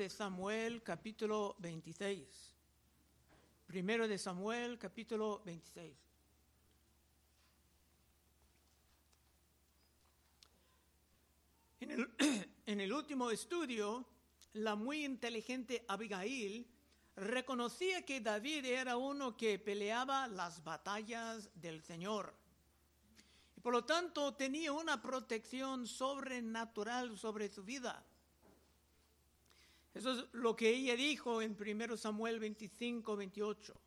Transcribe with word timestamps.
de 0.00 0.08
Samuel 0.08 0.82
capítulo 0.82 1.56
26. 1.58 2.26
Primero 3.66 4.08
de 4.08 4.16
Samuel 4.16 4.78
capítulo 4.78 5.42
26. 5.44 5.94
En 11.80 11.90
el, 11.90 12.10
en 12.64 12.80
el 12.80 12.90
último 12.94 13.30
estudio, 13.30 14.06
la 14.54 14.74
muy 14.74 15.04
inteligente 15.04 15.84
Abigail 15.86 16.66
reconocía 17.16 18.00
que 18.06 18.22
David 18.22 18.64
era 18.64 18.96
uno 18.96 19.36
que 19.36 19.58
peleaba 19.58 20.28
las 20.28 20.64
batallas 20.64 21.50
del 21.60 21.82
Señor. 21.82 22.34
Y 23.54 23.60
por 23.60 23.74
lo 23.74 23.84
tanto 23.84 24.32
tenía 24.32 24.72
una 24.72 25.02
protección 25.02 25.86
sobrenatural 25.86 27.18
sobre 27.18 27.50
su 27.50 27.64
vida. 27.64 28.02
Eso 30.00 30.12
es 30.12 30.24
lo 30.32 30.56
que 30.56 30.70
ella 30.70 30.96
dijo 30.96 31.42
en 31.42 31.56
1 31.60 31.96
Samuel 31.96 32.40
25, 32.40 33.16
28. 33.16 33.80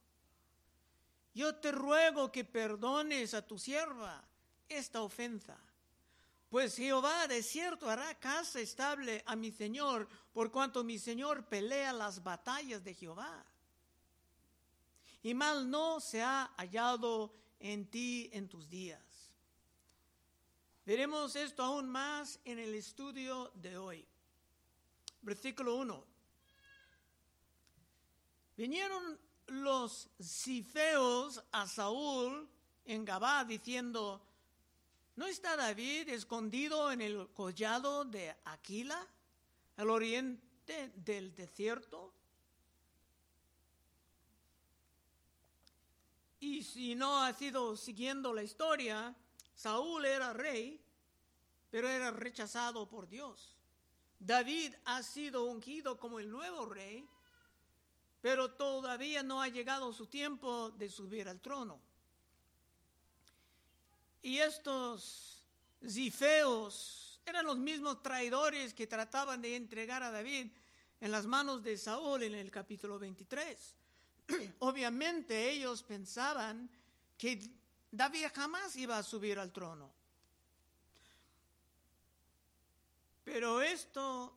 Yo 1.33 1.55
te 1.55 1.71
ruego 1.71 2.31
que 2.31 2.45
perdones 2.45 3.33
a 3.33 3.45
tu 3.45 3.57
sierva 3.57 4.23
esta 4.69 5.01
ofensa 5.01 5.59
pues 6.53 6.75
Jehová 6.75 7.27
de 7.27 7.41
cierto 7.41 7.89
hará 7.89 8.13
casa 8.19 8.59
estable 8.59 9.23
a 9.25 9.35
mi 9.35 9.51
Señor, 9.51 10.07
por 10.31 10.51
cuanto 10.51 10.83
mi 10.83 10.99
Señor 10.99 11.45
pelea 11.45 11.91
las 11.91 12.21
batallas 12.21 12.83
de 12.83 12.93
Jehová. 12.93 13.43
Y 15.23 15.33
mal 15.33 15.67
no 15.67 15.99
se 15.99 16.21
ha 16.21 16.53
hallado 16.57 17.33
en 17.59 17.87
ti 17.87 18.29
en 18.33 18.47
tus 18.47 18.69
días. 18.69 19.01
Veremos 20.85 21.35
esto 21.35 21.63
aún 21.63 21.89
más 21.89 22.39
en 22.45 22.59
el 22.59 22.75
estudio 22.75 23.51
de 23.55 23.75
hoy. 23.75 24.07
Versículo 25.23 25.75
1. 25.77 26.05
Vinieron 28.55 29.19
los 29.47 30.09
cifeos 30.21 31.43
a 31.51 31.67
Saúl 31.67 32.47
en 32.85 33.03
Gabá 33.03 33.43
diciendo, 33.45 34.21
¿No 35.15 35.27
está 35.27 35.55
David 35.55 36.09
escondido 36.09 36.91
en 36.91 37.01
el 37.01 37.29
collado 37.33 38.03
de 38.03 38.35
Aquila, 38.45 39.07
al 39.77 39.89
oriente 39.89 40.91
del 40.95 41.35
desierto? 41.35 42.13
Y 46.39 46.63
si 46.63 46.95
no 46.95 47.23
ha 47.23 47.33
sido 47.33 47.77
siguiendo 47.77 48.33
la 48.33 48.43
historia, 48.43 49.15
Saúl 49.55 50.03
era 50.05 50.33
rey, 50.33 50.83
pero 51.69 51.87
era 51.87 52.11
rechazado 52.11 52.89
por 52.89 53.07
Dios. 53.07 53.52
David 54.25 54.73
ha 54.85 55.03
sido 55.03 55.45
ungido 55.45 55.99
como 55.99 56.19
el 56.19 56.29
nuevo 56.29 56.65
rey, 56.65 57.05
pero 58.21 58.51
todavía 58.51 59.21
no 59.21 59.41
ha 59.41 59.49
llegado 59.49 59.91
su 59.91 60.07
tiempo 60.07 60.71
de 60.71 60.89
subir 60.89 61.27
al 61.27 61.41
trono. 61.41 61.79
Y 64.21 64.37
estos 64.37 65.43
zifeos 65.85 67.19
eran 67.25 67.45
los 67.45 67.57
mismos 67.57 68.01
traidores 68.01 68.73
que 68.73 68.87
trataban 68.87 69.41
de 69.41 69.57
entregar 69.57 70.01
a 70.03 70.11
David 70.11 70.47
en 71.01 71.11
las 71.11 71.25
manos 71.25 71.61
de 71.61 71.77
Saúl 71.77 72.23
en 72.23 72.35
el 72.35 72.49
capítulo 72.49 72.97
23. 72.97 73.75
Obviamente 74.59 75.51
ellos 75.51 75.83
pensaban 75.83 76.69
que 77.17 77.51
David 77.91 78.27
jamás 78.33 78.77
iba 78.77 78.97
a 78.97 79.03
subir 79.03 79.37
al 79.37 79.51
trono. 79.51 80.02
Pero 83.23 83.61
esto, 83.61 84.33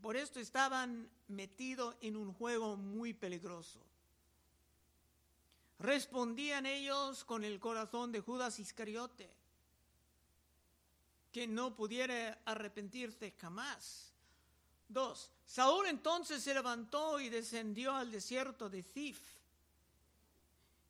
por 0.00 0.16
esto 0.16 0.40
estaban 0.40 1.08
metidos 1.28 1.96
en 2.00 2.16
un 2.16 2.32
juego 2.34 2.76
muy 2.76 3.14
peligroso. 3.14 3.80
Respondían 5.78 6.66
ellos 6.66 7.24
con 7.24 7.42
el 7.42 7.58
corazón 7.58 8.12
de 8.12 8.20
Judas 8.20 8.58
Iscariote, 8.58 9.30
que 11.32 11.46
no 11.46 11.74
pudiera 11.74 12.38
arrepentirse 12.44 13.32
jamás. 13.40 14.12
Dos, 14.88 15.30
Saúl 15.46 15.86
entonces 15.86 16.42
se 16.42 16.52
levantó 16.52 17.20
y 17.20 17.30
descendió 17.30 17.94
al 17.94 18.10
desierto 18.10 18.68
de 18.68 18.82
Zif, 18.82 19.20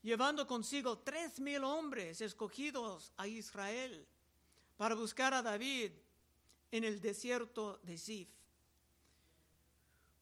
llevando 0.02 0.47
consigo 0.47 0.98
tres 0.98 1.38
mil 1.38 1.62
hombres 1.62 2.20
escogidos 2.20 3.12
a 3.16 3.28
Israel 3.28 4.06
para 4.76 4.94
buscar 4.94 5.34
a 5.34 5.42
David 5.42 5.92
en 6.70 6.84
el 6.84 7.00
desierto 7.00 7.78
de 7.82 7.98
Zif. 7.98 8.28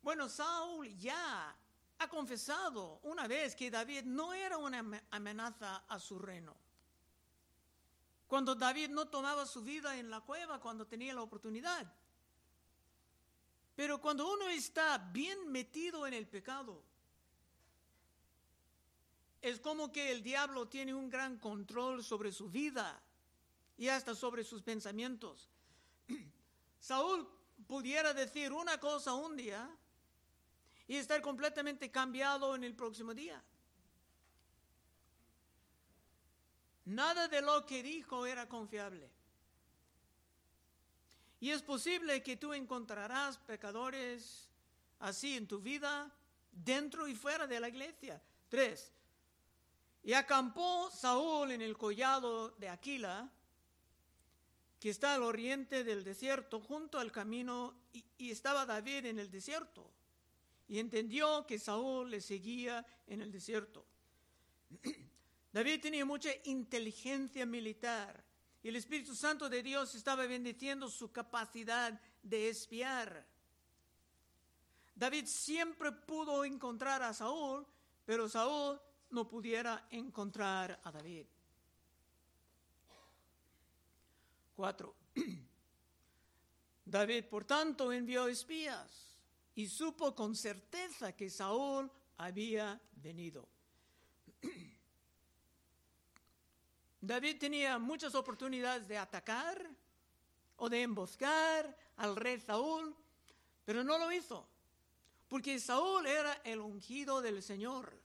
Bueno, 0.03 0.28
Saúl 0.28 0.97
ya 0.97 1.56
ha 1.98 2.09
confesado 2.09 3.00
una 3.03 3.26
vez 3.26 3.54
que 3.54 3.70
David 3.70 4.04
no 4.04 4.32
era 4.32 4.56
una 4.56 5.04
amenaza 5.10 5.84
a 5.88 5.98
su 5.98 6.19
reino. 6.19 6.56
Cuando 8.26 8.54
David 8.54 8.91
no 8.91 9.08
tomaba 9.08 9.47
su 9.47 9.62
vida 9.62 9.98
en 9.98 10.10
la 10.10 10.20
cueva 10.20 10.60
cuando 10.60 10.87
tenía 10.87 11.14
la 11.14 11.22
oportunidad. 11.22 11.92
Pero 13.75 14.00
cuando 14.00 14.32
uno 14.32 14.48
está 14.48 14.98
bien 14.98 15.50
metido 15.50 16.06
en 16.06 16.14
el 16.14 16.26
pecado, 16.26 16.82
es 19.41 19.60
como 19.60 19.92
que 19.92 20.10
el 20.10 20.22
diablo 20.22 20.69
tiene 20.69 20.94
un 20.94 21.08
gran 21.08 21.38
control 21.38 22.04
sobre 22.04 22.32
su 22.32 22.48
vida 22.50 23.00
y 23.76 23.88
hasta 23.88 24.14
sobre 24.14 24.44
sus 24.44 24.62
pensamientos. 24.62 25.48
Saúl 26.78 27.28
pudiera 27.66 28.14
decir 28.14 28.52
una 28.52 28.78
cosa 28.78 29.14
un 29.14 29.36
día 29.36 29.68
y 30.86 30.96
estar 30.96 31.20
completamente 31.20 31.90
cambiado 31.90 32.54
en 32.54 32.64
el 32.64 32.74
próximo 32.74 33.12
día. 33.12 33.42
Nada 36.86 37.28
de 37.28 37.42
lo 37.42 37.66
que 37.66 37.82
dijo 37.82 38.24
era 38.24 38.48
confiable. 38.48 39.10
Y 41.40 41.50
es 41.50 41.62
posible 41.62 42.22
que 42.22 42.36
tú 42.36 42.54
encontrarás 42.54 43.38
pecadores 43.38 44.48
así 45.00 45.36
en 45.36 45.46
tu 45.46 45.60
vida, 45.60 46.10
dentro 46.50 47.06
y 47.06 47.14
fuera 47.14 47.46
de 47.46 47.60
la 47.60 47.68
iglesia. 47.68 48.20
Tres. 48.48 48.92
Y 50.02 50.14
acampó 50.14 50.90
Saúl 50.90 51.50
en 51.50 51.60
el 51.60 51.76
collado 51.76 52.50
de 52.50 52.68
Aquila, 52.68 53.30
que 54.80 54.90
está 54.90 55.14
al 55.14 55.22
oriente 55.22 55.84
del 55.84 56.04
desierto, 56.04 56.60
junto 56.60 56.98
al 56.98 57.10
camino, 57.10 57.74
y, 57.92 58.30
estaba 58.30 58.66
David 58.66 59.06
en 59.06 59.18
el 59.18 59.30
desierto 59.30 59.90
y 60.68 60.78
entendió 60.78 61.46
que 61.46 61.58
Saúl 61.58 62.10
le 62.10 62.20
seguía 62.20 62.84
en 63.06 63.22
el 63.22 63.32
desierto. 63.32 63.86
David 65.52 65.80
tenía 65.80 66.04
mucha 66.04 66.30
inteligencia 66.44 67.46
militar 67.46 68.22
y 68.62 68.68
el 68.68 68.76
Espíritu 68.76 69.14
Santo 69.14 69.48
de 69.48 69.62
Dios 69.62 69.94
estaba 69.94 70.26
bendiciendo 70.26 70.90
su 70.90 71.10
capacidad 71.10 71.98
de 72.22 72.50
espiar. 72.50 73.26
David 74.94 75.26
siempre 75.26 75.92
pudo 75.92 76.44
encontrar 76.44 77.02
a 77.02 77.14
Saúl, 77.14 77.66
pero 78.04 78.28
Saúl 78.28 78.78
no 79.10 79.28
pudiera 79.28 79.86
encontrar 79.90 80.80
a 80.84 80.90
David. 80.90 81.24
Cuatro. 84.58 84.92
David, 86.84 87.26
por 87.26 87.44
tanto, 87.44 87.92
envió 87.92 88.26
espías 88.26 89.16
y 89.54 89.69
supo 89.69 90.16
con 90.16 90.34
certeza 90.34 91.14
que 91.14 91.30
Saúl 91.30 91.88
había 92.16 92.80
venido. 92.96 93.48
David 97.00 97.38
tenía 97.38 97.78
muchas 97.78 98.16
oportunidades 98.16 98.88
de 98.88 98.98
atacar 98.98 99.64
o 100.56 100.69
de 100.69 100.82
emboscar 100.82 101.78
al 101.94 102.16
rey 102.16 102.40
Saúl, 102.40 102.96
pero 103.64 103.84
no 103.84 103.96
lo 103.96 104.10
hizo, 104.10 104.44
porque 105.28 105.60
Saúl 105.60 106.05
era 106.05 106.32
el 106.43 106.58
ungido 106.58 107.22
del 107.22 107.44
Señor. 107.44 107.96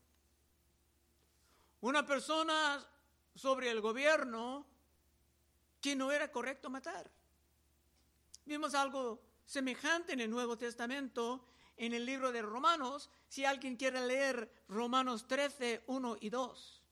Una 1.82 2.06
persona 2.06 2.88
sobre 3.34 3.72
el 3.72 3.82
gobierno 3.82 4.72
que 5.84 5.98
no 5.98 6.14
era 6.14 6.32
correcto 6.32 6.70
matar. 6.70 7.12
Vimos 8.46 8.74
algo 8.74 9.22
semejante 9.46 10.14
en 10.14 10.22
el 10.22 10.30
Nuevo 10.30 10.58
Testamento, 10.58 11.46
en 11.76 11.94
el 11.94 12.06
libro 12.06 12.32
de 12.32 12.42
Romanos, 12.42 13.10
si 13.28 13.44
alguien 13.44 13.76
quiere 13.76 14.00
leer 14.08 14.50
Romanos 14.70 15.28
13, 15.28 15.84
1 15.88 16.18
y 16.22 16.30
2. 16.30 16.83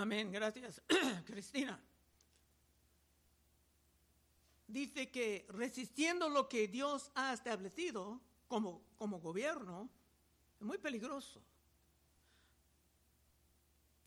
Amén, 0.00 0.32
gracias, 0.32 0.80
Cristina. 1.26 1.78
Dice 4.66 5.10
que 5.10 5.44
resistiendo 5.50 6.30
lo 6.30 6.48
que 6.48 6.68
Dios 6.68 7.10
ha 7.14 7.34
establecido 7.34 8.18
como, 8.48 8.82
como 8.96 9.20
gobierno, 9.20 9.90
es 10.58 10.66
muy 10.66 10.78
peligroso. 10.78 11.42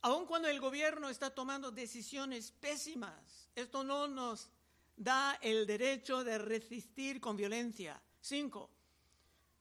Aun 0.02 0.26
cuando 0.26 0.48
el 0.48 0.60
gobierno 0.60 1.10
está 1.10 1.30
tomando 1.30 1.70
decisiones 1.70 2.50
pésimas, 2.50 3.52
esto 3.54 3.84
no 3.84 4.08
nos 4.08 4.50
da 4.98 5.38
el 5.44 5.68
derecho 5.68 6.24
de 6.24 6.40
resistir 6.40 7.22
con 7.22 7.38
violencia. 7.38 8.02
Cinco. 8.20 8.72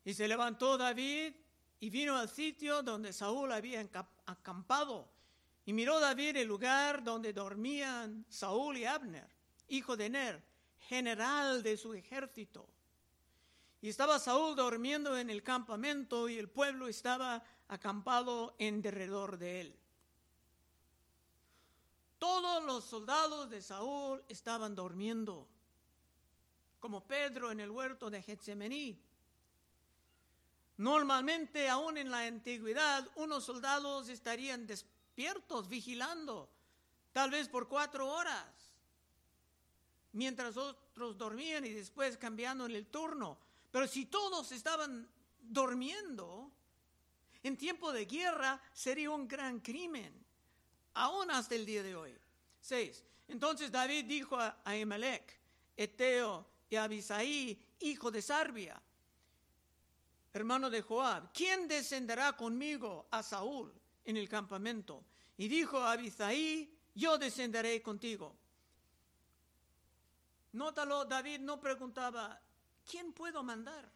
Y 0.03 0.15
se 0.15 0.27
levantó 0.27 0.79
David 0.79 1.35
y 1.79 1.91
vino 1.91 2.17
al 2.17 2.31
sitio 2.31 2.83
donde 2.83 3.13
Saúl 3.13 3.53
había 3.53 3.87
acampado. 4.25 5.13
Y 5.65 5.73
miró 5.73 6.01
David 6.01 6.37
el 6.37 6.49
lugar 6.49 7.05
donde 7.05 7.33
dormían 7.33 8.25
Saúl 8.29 8.77
y 8.77 8.85
Abner, 8.85 9.29
hijo 9.69 9.97
de 9.97 10.11
Ner, 10.11 10.43
general 10.89 11.63
de 11.63 11.77
su 11.77 11.95
ejército. 11.95 12.69
Y 13.81 13.89
estaba 13.89 14.19
Saúl 14.19 14.57
durmiendo 14.57 15.17
en 15.17 15.31
el 15.31 15.43
campamento 15.43 16.29
y 16.29 16.39
el 16.39 16.49
pueblo 16.49 16.89
estaba 16.89 17.43
acampado 17.69 18.55
en 18.59 18.83
derredor 18.83 19.39
de 19.39 19.61
él. 19.61 19.79
Todos 22.19 22.63
los 22.65 22.85
soldados 22.85 23.51
de 23.51 23.61
Saúl 23.61 24.23
estaban 24.29 24.77
durmiendo, 24.77 25.49
como 26.79 27.05
Pedro 27.05 27.51
en 27.51 27.59
el 27.59 27.71
huerto 27.71 28.11
de 28.11 28.23
Getsemaní. 28.23 29.01
Normalmente, 30.77 31.69
aún 31.69 31.97
en 31.97 32.11
la 32.11 32.21
antigüedad, 32.21 33.09
unos 33.17 33.45
soldados 33.45 34.09
estarían 34.09 34.67
despiertos, 34.67 34.92
vigilando, 35.69 36.49
tal 37.13 37.31
vez 37.31 37.49
por 37.49 37.69
cuatro 37.69 38.09
horas, 38.09 38.47
mientras 40.13 40.57
otros 40.57 41.17
dormían 41.17 41.65
y 41.65 41.71
después 41.71 42.17
cambiando 42.17 42.67
en 42.67 42.73
el 42.73 42.87
turno. 42.87 43.39
Pero 43.71 43.87
si 43.87 44.07
todos 44.07 44.53
estaban 44.53 45.09
durmiendo, 45.41 46.51
en 47.43 47.57
tiempo 47.57 47.93
de 47.93 48.05
guerra 48.05 48.61
sería 48.73 49.11
un 49.11 49.27
gran 49.27 49.61
crimen 49.61 50.13
aún 50.95 51.31
hasta 51.31 51.55
el 51.55 51.67
día 51.67 51.83
de 51.83 51.97
hoy. 51.97 52.15
6. 52.61 53.05
Entonces 53.29 53.73
David 53.73 54.05
dijo 54.05 54.37
a 54.37 54.61
Ahimelech, 54.65 55.41
Eteo 55.77 56.47
y 56.69 56.77
Abisaí, 56.77 57.59
hijo 57.81 58.11
de 58.11 58.23
Sarbia, 58.23 58.81
hermano 60.33 60.71
de 60.71 60.83
Joab, 60.83 61.33
¿quién 61.33 61.67
descenderá 61.67 62.37
conmigo 62.37 63.07
a 63.11 63.23
Saúl 63.23 63.82
en 64.05 64.17
el 64.17 64.29
campamento? 64.29 65.05
Y 65.37 65.49
dijo 65.49 65.79
a 65.79 65.93
Abisaí, 65.93 66.79
yo 66.95 67.19
descenderé 67.19 67.83
contigo. 67.83 68.37
Nótalo, 70.53 71.05
David 71.05 71.41
no 71.41 71.59
preguntaba, 71.59 72.41
¿quién 72.89 73.13
puedo 73.13 73.43
mandar? 73.43 73.91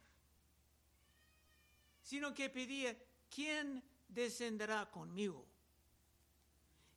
Sino 2.01 2.33
que 2.33 2.49
pedía, 2.49 2.97
¿quién 3.29 3.83
descenderá 4.07 4.89
conmigo? 4.89 5.45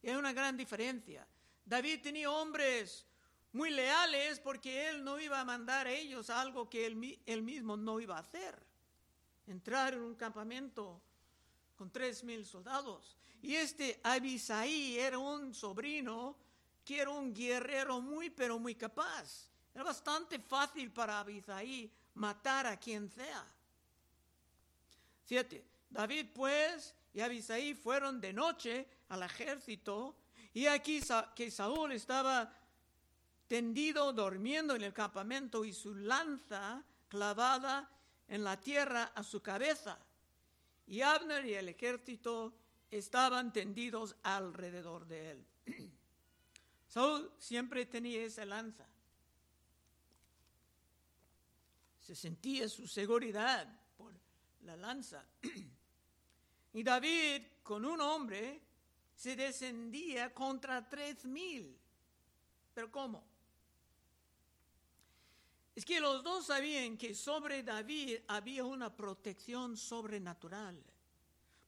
Y 0.03 0.09
hay 0.09 0.17
una 0.17 0.33
gran 0.33 0.57
diferencia. 0.57 1.27
David 1.65 2.01
tenía 2.03 2.31
hombres 2.31 3.07
muy 3.53 3.71
leales 3.71 4.41
porque 4.41 4.89
él 4.89 5.05
no 5.05 5.21
iba 5.21 5.41
a 5.41 5.45
mandar 5.45 5.87
a 5.87 5.93
ellos 5.93 6.31
algo 6.31 6.71
que 6.71 6.87
él, 6.87 6.97
mismo 7.43 7.77
no 7.77 8.01
iba 8.01 8.17
a 8.17 8.21
hacer. 8.21 8.59
Entrar 9.47 9.95
en 9.95 10.03
un 10.03 10.15
campamento 10.15 11.03
con 11.81 11.91
tres 11.91 12.23
mil 12.25 12.45
soldados. 12.45 13.17
Y 13.41 13.55
este 13.55 13.99
Abisaí 14.03 14.99
era 14.99 15.17
un 15.17 15.55
sobrino 15.55 16.37
que 16.85 17.01
era 17.01 17.09
un 17.09 17.33
guerrero 17.33 18.03
muy, 18.03 18.29
pero 18.29 18.59
muy 18.59 18.75
capaz. 18.75 19.49
Era 19.75 19.85
bastante 19.85 20.39
fácil 20.41 20.93
para 20.93 21.21
Abisaí 21.21 21.91
matar 22.17 22.67
a 22.67 22.77
quien 22.77 23.09
sea. 23.09 23.51
Siete. 25.25 25.65
David 25.89 26.27
pues 26.35 26.95
y 27.15 27.23
Abisaí 27.23 27.73
fueron 27.73 28.21
de 28.21 28.35
noche 28.35 28.87
al 29.09 29.23
ejército 29.23 30.15
y 30.53 30.67
aquí 30.67 31.01
que 31.35 31.51
Saúl 31.51 31.93
estaba 31.93 32.55
tendido 33.49 34.13
durmiendo 34.13 34.77
en 34.77 34.83
el 34.83 34.93
campamento 34.93 35.65
y 35.65 35.73
su 35.73 35.95
lanza 35.95 36.85
clavada 37.09 37.89
en 38.29 38.45
la 38.45 38.61
tierra 38.61 39.13
a 39.15 39.23
su 39.23 39.41
cabeza. 39.41 39.99
Y 40.91 41.03
Abner 41.03 41.47
y 41.47 41.55
el 41.55 41.69
ejército 41.69 42.53
estaban 42.91 43.53
tendidos 43.53 44.17
alrededor 44.25 45.07
de 45.07 45.31
él. 45.31 45.47
Saúl 46.89 47.31
siempre 47.39 47.87
tenía 47.87 48.25
esa 48.25 48.45
lanza. 48.45 48.85
Se 52.01 52.17
sentía 52.17 52.69
su 52.69 52.89
seguridad 52.89 53.69
por 53.97 54.13
la 54.63 54.77
lanza. 54.77 55.25
Y 56.73 56.85
David, 56.85 57.43
con 57.65 57.85
un 57.85 58.01
hombre, 58.01 58.61
se 59.17 59.35
descendía 59.35 60.33
contra 60.33 60.89
tres 60.89 61.25
mil. 61.25 61.77
¿Pero 62.73 62.93
cómo? 62.93 63.25
Es 65.81 65.87
que 65.87 65.99
los 65.99 66.23
dos 66.23 66.45
sabían 66.45 66.99
que 66.99 67.15
sobre 67.15 67.63
David 67.63 68.19
había 68.29 68.67
una 68.67 68.95
protección 68.95 69.79
sobrenatural, 69.79 70.79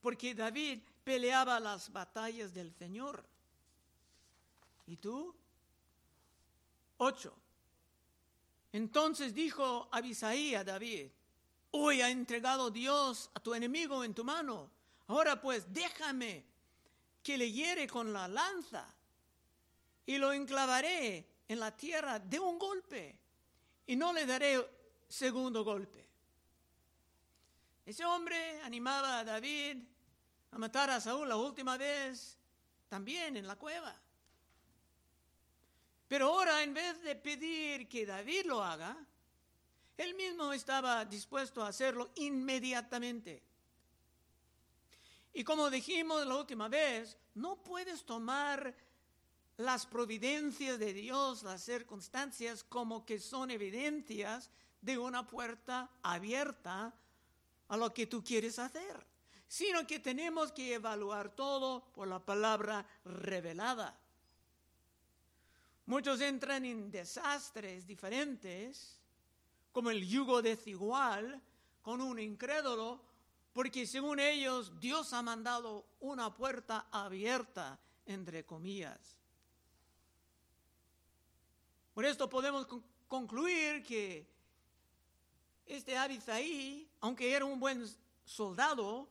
porque 0.03 0.35
David 0.35 0.81
peleaba 1.03 1.59
las 1.59 1.91
batallas 1.91 2.53
del 2.53 2.75
Señor. 2.75 3.25
¿Y 4.87 4.99
tú? 4.99 5.35
Ocho. 6.99 7.35
Entonces 8.71 9.33
dijo 9.33 9.89
Abisaí 9.91 10.57
a 10.57 10.63
David, 10.63 11.09
hoy 11.71 12.03
ha 12.03 12.11
entregado 12.11 12.71
Dios 12.71 13.31
a 13.33 13.41
tu 13.41 13.55
enemigo 13.55 14.05
en 14.05 14.13
tu 14.13 14.25
mano 14.25 14.71
Ahora 15.07 15.41
pues 15.41 15.73
déjame 15.73 16.45
que 17.23 17.39
le 17.39 17.51
hiere 17.51 17.89
con 17.89 18.13
la 18.13 18.29
lanza 18.29 18.87
y 20.05 20.19
lo 20.19 20.35
enclavaré 20.35 21.27
en 21.49 21.59
la 21.59 21.75
tierra 21.75 22.19
de 22.19 22.39
un 22.39 22.59
golpe 22.59 23.22
y 23.93 23.97
no 23.97 24.11
le 24.11 24.25
daré 24.25 24.59
segundo 25.07 25.63
golpe. 25.63 26.03
Ese 27.85 28.07
hombre 28.07 28.63
animaba 28.63 29.19
a 29.19 29.25
David 29.25 29.85
a 30.51 30.57
matar 30.57 30.89
a 30.89 30.99
Saúl 30.99 31.29
la 31.29 31.37
última 31.37 31.77
vez 31.77 32.39
también 32.89 33.37
en 33.37 33.47
la 33.47 33.57
cueva. 33.57 33.95
Pero 36.09 36.29
ahora 36.29 36.63
en 36.63 36.73
vez 36.73 37.03
de 37.03 37.17
pedir 37.17 37.87
que 37.87 38.07
David 38.07 38.47
lo 38.47 38.65
haga, 38.65 38.97
él 39.99 40.15
mismo 40.15 40.55
estaba 40.55 41.05
dispuesto 41.05 41.63
a 41.63 41.69
hacerlo 41.69 42.13
inmediatamente. 42.15 43.43
Y 45.35 45.45
como 45.45 45.69
dijimos 45.69 46.27
la 46.27 46.37
última 46.37 46.69
vez, 46.69 47.19
no 47.35 47.63
puedes 47.63 48.07
tomar 48.07 48.75
las 49.57 49.87
providencias 49.87 50.79
de 50.79 50.93
Dios, 50.93 51.43
las 51.43 51.63
circunstancias, 51.63 52.65
como 52.65 53.05
que 53.05 53.19
son 53.19 53.51
evidencias 53.51 54.51
de 54.81 54.99
una 54.99 55.27
puerta 55.27 55.91
abierta 56.03 56.95
a 57.69 57.77
lo 57.77 57.93
que 57.95 58.07
tú 58.07 58.23
quieres 58.25 58.59
hacer, 58.59 59.07
sino 59.47 59.87
que 59.87 60.01
tenemos 60.01 60.53
que 60.53 60.75
evaluar 60.75 61.35
todo 61.35 61.85
por 61.93 62.09
la 62.09 62.19
palabra 62.19 62.87
revelada. 63.05 63.99
Muchos 65.87 66.21
entran 66.21 66.65
en 66.65 66.91
desastres 66.91 67.87
diferentes, 67.87 68.99
como 69.73 69.91
el 69.91 70.07
yugo 70.07 70.43
desigual 70.43 71.41
con 71.83 72.01
un 72.01 72.19
incrédulo 72.19 73.13
porque 73.53 73.87
según 73.87 74.19
ellos 74.19 74.73
Dios 74.81 75.13
ha 75.13 75.23
mandado 75.23 75.85
una 76.01 76.35
puerta 76.35 76.87
abierta, 76.91 77.79
entre 78.07 78.45
comillas. 78.45 79.22
Por 81.95 82.05
esto 82.05 82.29
podemos 82.29 82.67
concluir 83.09 83.83
que 83.83 84.27
este 85.67 85.97
Abisai, 85.97 86.89
aunque 87.01 87.33
era 87.33 87.45
un 87.45 87.61
buen 87.61 87.87
soldado, 88.25 89.09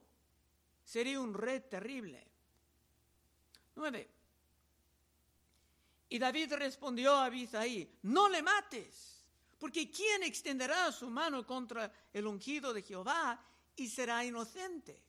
sería 0.83 1.19
un 1.19 1.33
rey 1.33 1.61
terrible. 1.61 2.27
Nueve. 3.75 4.09
Y 6.09 6.19
David 6.19 6.53
respondió 6.53 7.15
a 7.15 7.25
Abisai, 7.25 7.89
no 8.03 8.27
le 8.27 8.41
mates, 8.41 9.23
porque 9.59 9.89
¿quién 9.89 10.23
extenderá 10.23 10.91
su 10.91 11.09
mano 11.09 11.45
contra 11.45 11.91
el 12.11 12.27
ungido 12.27 12.73
de 12.73 12.81
Jehová 12.81 13.39
y 13.75 13.87
será 13.87 14.23
inocente. 14.23 15.01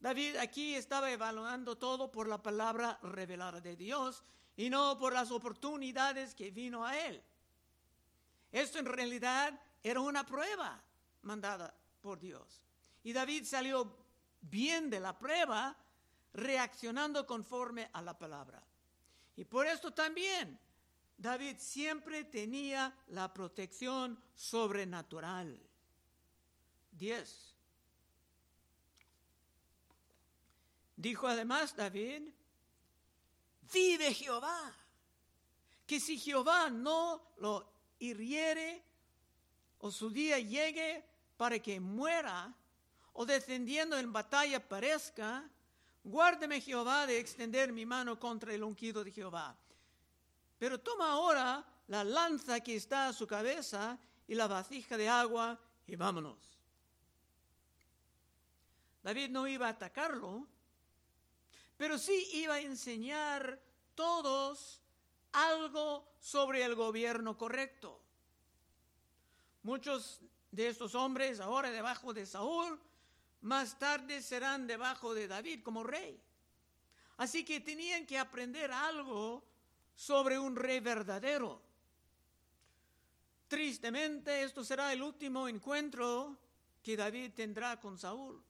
David 0.00 0.36
aquí 0.36 0.74
estaba 0.74 1.10
evaluando 1.10 1.76
todo 1.76 2.10
por 2.10 2.26
la 2.26 2.42
palabra 2.42 2.98
revelada 3.02 3.60
de 3.60 3.76
Dios 3.76 4.22
y 4.56 4.68
no 4.70 4.98
por 4.98 5.12
las 5.12 5.30
oportunidades 5.30 6.34
que 6.34 6.50
vino 6.50 6.84
a 6.84 6.98
él. 6.98 7.22
Esto 8.50 8.78
en 8.78 8.86
realidad 8.86 9.58
era 9.82 10.00
una 10.00 10.24
prueba 10.24 10.82
mandada 11.22 11.74
por 12.00 12.18
Dios. 12.20 12.62
Y 13.02 13.12
David 13.12 13.44
salió 13.44 13.96
bien 14.40 14.90
de 14.90 15.00
la 15.00 15.18
prueba 15.18 15.76
reaccionando 16.34 17.26
conforme 17.26 17.90
a 17.92 18.02
la 18.02 18.18
palabra. 18.18 18.62
Y 19.36 19.44
por 19.44 19.66
esto 19.66 19.92
también 19.92 20.58
David 21.16 21.56
siempre 21.58 22.24
tenía 22.24 22.94
la 23.08 23.32
protección 23.32 24.22
sobrenatural. 24.34 25.58
10. 26.92 27.54
Dijo 30.96 31.26
además 31.26 31.74
David, 31.74 32.28
vive 33.72 34.12
Jehová, 34.14 34.72
que 35.86 35.98
si 36.00 36.18
Jehová 36.18 36.70
no 36.70 37.22
lo 37.38 37.66
hiriere 37.98 38.82
o 39.78 39.90
su 39.90 40.10
día 40.10 40.38
llegue 40.38 41.04
para 41.36 41.58
que 41.58 41.80
muera 41.80 42.54
o 43.12 43.26
descendiendo 43.26 43.98
en 43.98 44.12
batalla 44.12 44.66
parezca, 44.66 45.48
guárdeme 46.04 46.60
Jehová 46.60 47.06
de 47.06 47.18
extender 47.18 47.72
mi 47.72 47.84
mano 47.84 48.18
contra 48.18 48.54
el 48.54 48.62
ungido 48.62 49.04
de 49.04 49.12
Jehová. 49.12 49.56
Pero 50.58 50.80
toma 50.80 51.12
ahora 51.12 51.64
la 51.88 52.04
lanza 52.04 52.60
que 52.60 52.76
está 52.76 53.08
a 53.08 53.12
su 53.12 53.26
cabeza 53.26 53.98
y 54.28 54.34
la 54.34 54.46
vasija 54.46 54.96
de 54.96 55.08
agua 55.08 55.58
y 55.86 55.96
vámonos. 55.96 56.38
David 59.02 59.30
no 59.30 59.48
iba 59.48 59.66
a 59.66 59.70
atacarlo, 59.70 60.46
pero 61.82 61.98
sí 61.98 62.28
iba 62.34 62.54
a 62.54 62.60
enseñar 62.60 63.60
todos 63.96 64.80
algo 65.32 66.14
sobre 66.20 66.62
el 66.62 66.76
gobierno 66.76 67.36
correcto. 67.36 68.00
Muchos 69.64 70.20
de 70.52 70.68
estos 70.68 70.94
hombres 70.94 71.40
ahora 71.40 71.72
debajo 71.72 72.14
de 72.14 72.24
Saúl, 72.24 72.80
más 73.40 73.80
tarde 73.80 74.22
serán 74.22 74.68
debajo 74.68 75.12
de 75.12 75.26
David 75.26 75.64
como 75.64 75.82
rey. 75.82 76.22
Así 77.16 77.44
que 77.44 77.58
tenían 77.58 78.06
que 78.06 78.16
aprender 78.16 78.70
algo 78.70 79.42
sobre 79.96 80.38
un 80.38 80.54
rey 80.54 80.78
verdadero. 80.78 81.60
Tristemente, 83.48 84.44
esto 84.44 84.62
será 84.62 84.92
el 84.92 85.02
último 85.02 85.48
encuentro 85.48 86.38
que 86.80 86.96
David 86.96 87.32
tendrá 87.34 87.80
con 87.80 87.98
Saúl, 87.98 88.40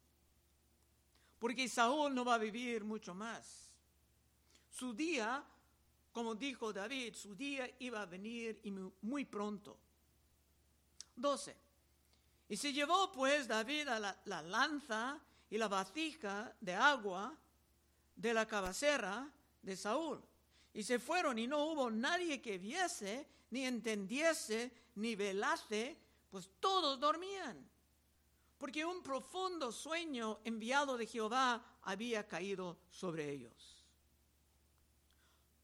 porque 1.43 1.69
Saúl 1.69 2.15
no 2.15 2.25
va 2.25 2.35
a 2.35 2.39
vivir 2.39 2.85
mucho 2.85 3.17
más. 3.17 3.69
Su 4.71 4.95
día, 4.95 5.45
como 6.13 6.37
dijo 6.37 6.73
David, 6.73 7.17
su 7.17 7.35
día 7.35 7.69
iba 7.81 8.01
a 8.01 8.07
venir 8.07 8.61
y 8.63 8.71
muy 8.71 9.25
pronto. 9.25 9.77
12. 11.17 11.57
Y 12.49 12.57
se 12.57 12.73
llevó 12.73 13.11
pues 13.11 13.49
David 13.49 13.89
a 13.89 13.99
la, 13.99 14.17
la 14.27 14.41
lanza 14.41 15.21
y 15.51 15.59
la 15.59 15.67
vasija 15.67 16.55
de 16.61 16.77
agua 16.77 17.37
de 18.15 18.33
la 18.33 18.47
cabecera 18.47 19.29
de 19.63 19.77
Saúl 19.77 20.23
y 20.73 20.85
se 20.85 21.01
fueron 21.01 21.41
y 21.41 21.49
no 21.49 21.65
hubo 21.65 21.91
nadie 21.91 22.41
que 22.41 22.57
viese, 22.59 23.27
ni 23.51 23.67
entendiese, 23.67 24.71
ni 24.95 25.17
velase, 25.17 25.99
pues 26.31 26.49
todos 26.61 27.01
dormían. 27.01 27.69
Porque 28.62 28.85
un 28.85 29.02
profundo 29.02 29.73
sueño 29.73 30.38
enviado 30.45 30.97
de 30.97 31.04
Jehová 31.04 31.81
había 31.83 32.28
caído 32.28 32.78
sobre 32.88 33.28
ellos. 33.28 33.85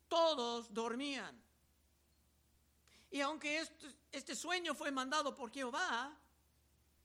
Todos 0.09 0.75
dormían. 0.75 1.41
Y 3.13 3.21
aunque 3.21 3.61
este, 3.61 3.87
este 4.11 4.35
sueño 4.35 4.75
fue 4.75 4.91
mandado 4.91 5.33
por 5.33 5.53
Jehová, 5.53 6.13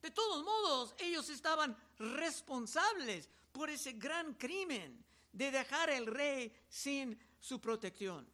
de 0.01 0.09
todos 0.09 0.43
modos 0.43 0.95
ellos 0.97 1.29
estaban 1.29 1.77
responsables 2.00 3.29
por 3.51 3.69
ese 3.69 3.91
gran 3.91 4.33
crimen 4.33 5.05
de 5.31 5.51
dejar 5.51 5.91
el 5.91 6.07
rey 6.07 6.51
sin 6.69 7.15
su 7.39 7.62
protección. 7.62 8.27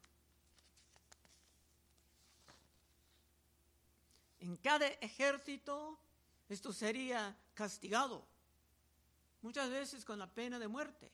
En 4.39 4.55
cada 4.55 4.87
ejército 4.87 5.99
esto 6.47 6.73
sería 6.73 7.37
castigado, 7.59 8.25
muchas 9.41 9.69
veces 9.69 10.05
con 10.05 10.17
la 10.17 10.33
pena 10.33 10.57
de 10.57 10.69
muerte. 10.69 11.11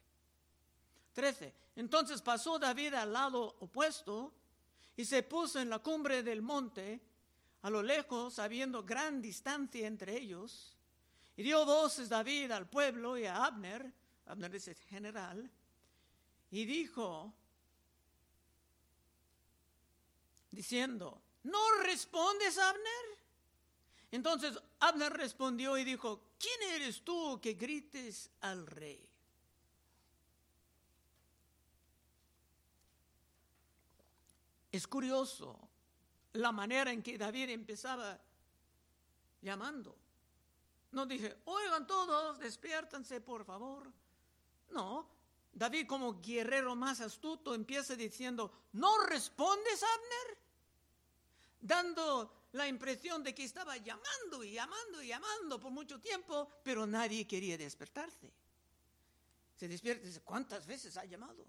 13. 1.14 1.52
Entonces 1.76 2.22
pasó 2.22 2.60
David 2.60 2.94
al 2.94 3.12
lado 3.14 3.56
opuesto 3.62 4.32
y 4.96 5.06
se 5.06 5.24
puso 5.24 5.60
en 5.60 5.72
la 5.72 5.80
cumbre 5.80 6.22
del 6.22 6.44
monte, 6.44 7.02
a 7.64 7.72
lo 7.72 7.82
lejos, 7.82 8.38
habiendo 8.38 8.84
gran 8.84 9.24
distancia 9.24 9.88
entre 9.88 10.16
ellos, 10.20 10.78
y 11.36 11.42
dio 11.42 11.66
voces 11.66 12.10
David 12.10 12.52
al 12.52 12.70
pueblo 12.70 13.18
y 13.18 13.26
a 13.26 13.44
Abner, 13.44 13.92
Abner 14.28 14.54
es 14.54 14.68
el 14.68 14.76
general, 14.76 15.50
y 16.52 16.64
dijo, 16.66 17.34
diciendo, 20.52 21.20
¿no 21.42 21.72
respondes, 21.82 22.60
Abner? 22.60 23.06
Entonces 24.12 24.60
Abner 24.80 25.12
respondió 25.12 25.76
y 25.78 25.84
dijo, 25.84 26.22
¿quién 26.38 26.62
eres 26.74 27.04
tú 27.04 27.40
que 27.42 27.54
grites 27.54 28.30
al 28.42 28.66
rey? 28.68 29.08
Es 34.72 34.88
curioso 34.88 35.70
la 36.34 36.52
manera 36.52 36.92
en 36.92 37.02
que 37.02 37.18
David 37.18 37.50
empezaba 37.50 38.20
llamando. 39.42 39.96
No 40.92 41.06
dije, 41.06 41.38
oigan 41.46 41.88
todos, 41.88 42.40
despiértanse 42.40 43.22
por 43.22 43.46
favor. 43.46 43.92
No, 44.72 45.10
David 45.54 45.88
como 45.88 46.22
guerrero 46.22 46.76
más 46.76 47.00
astuto 47.00 47.54
empieza 47.54 47.96
diciendo, 47.96 48.52
¿no 48.74 48.98
respondes, 49.06 49.82
Abner? 49.82 50.46
dando 51.66 52.32
la 52.56 52.68
impresión 52.68 53.22
de 53.22 53.36
que 53.36 53.44
estaba 53.44 53.76
llamando 53.78 54.44
y 54.44 54.54
llamando 54.54 55.02
y 55.02 55.08
llamando 55.08 55.60
por 55.60 55.72
mucho 55.72 56.00
tiempo, 56.00 56.50
pero 56.64 56.88
nadie 56.88 57.28
quería 57.28 57.58
despertarse. 57.58 58.32
Se 59.56 59.68
despierta 59.68 60.04
y 60.04 60.08
dice, 60.08 60.22
¿cuántas 60.22 60.66
veces 60.66 60.96
ha 60.98 61.06
llamado? 61.06 61.46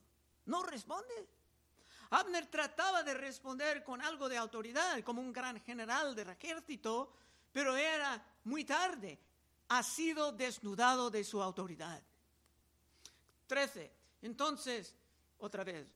No 0.46 0.64
responde. 0.64 1.28
Abner 2.10 2.46
trataba 2.46 3.02
de 3.04 3.14
responder 3.14 3.84
con 3.84 4.02
algo 4.02 4.28
de 4.28 4.36
autoridad, 4.36 5.02
como 5.04 5.22
un 5.22 5.32
gran 5.32 5.60
general 5.60 6.14
del 6.14 6.30
ejército, 6.30 7.12
pero 7.52 7.76
era 7.76 8.24
muy 8.44 8.64
tarde. 8.64 9.18
Ha 9.68 9.82
sido 9.82 10.32
desnudado 10.32 11.10
de 11.10 11.22
su 11.22 11.40
autoridad. 11.40 12.02
13. 13.46 13.92
Entonces, 14.22 14.94
otra 15.38 15.62
vez, 15.62 15.86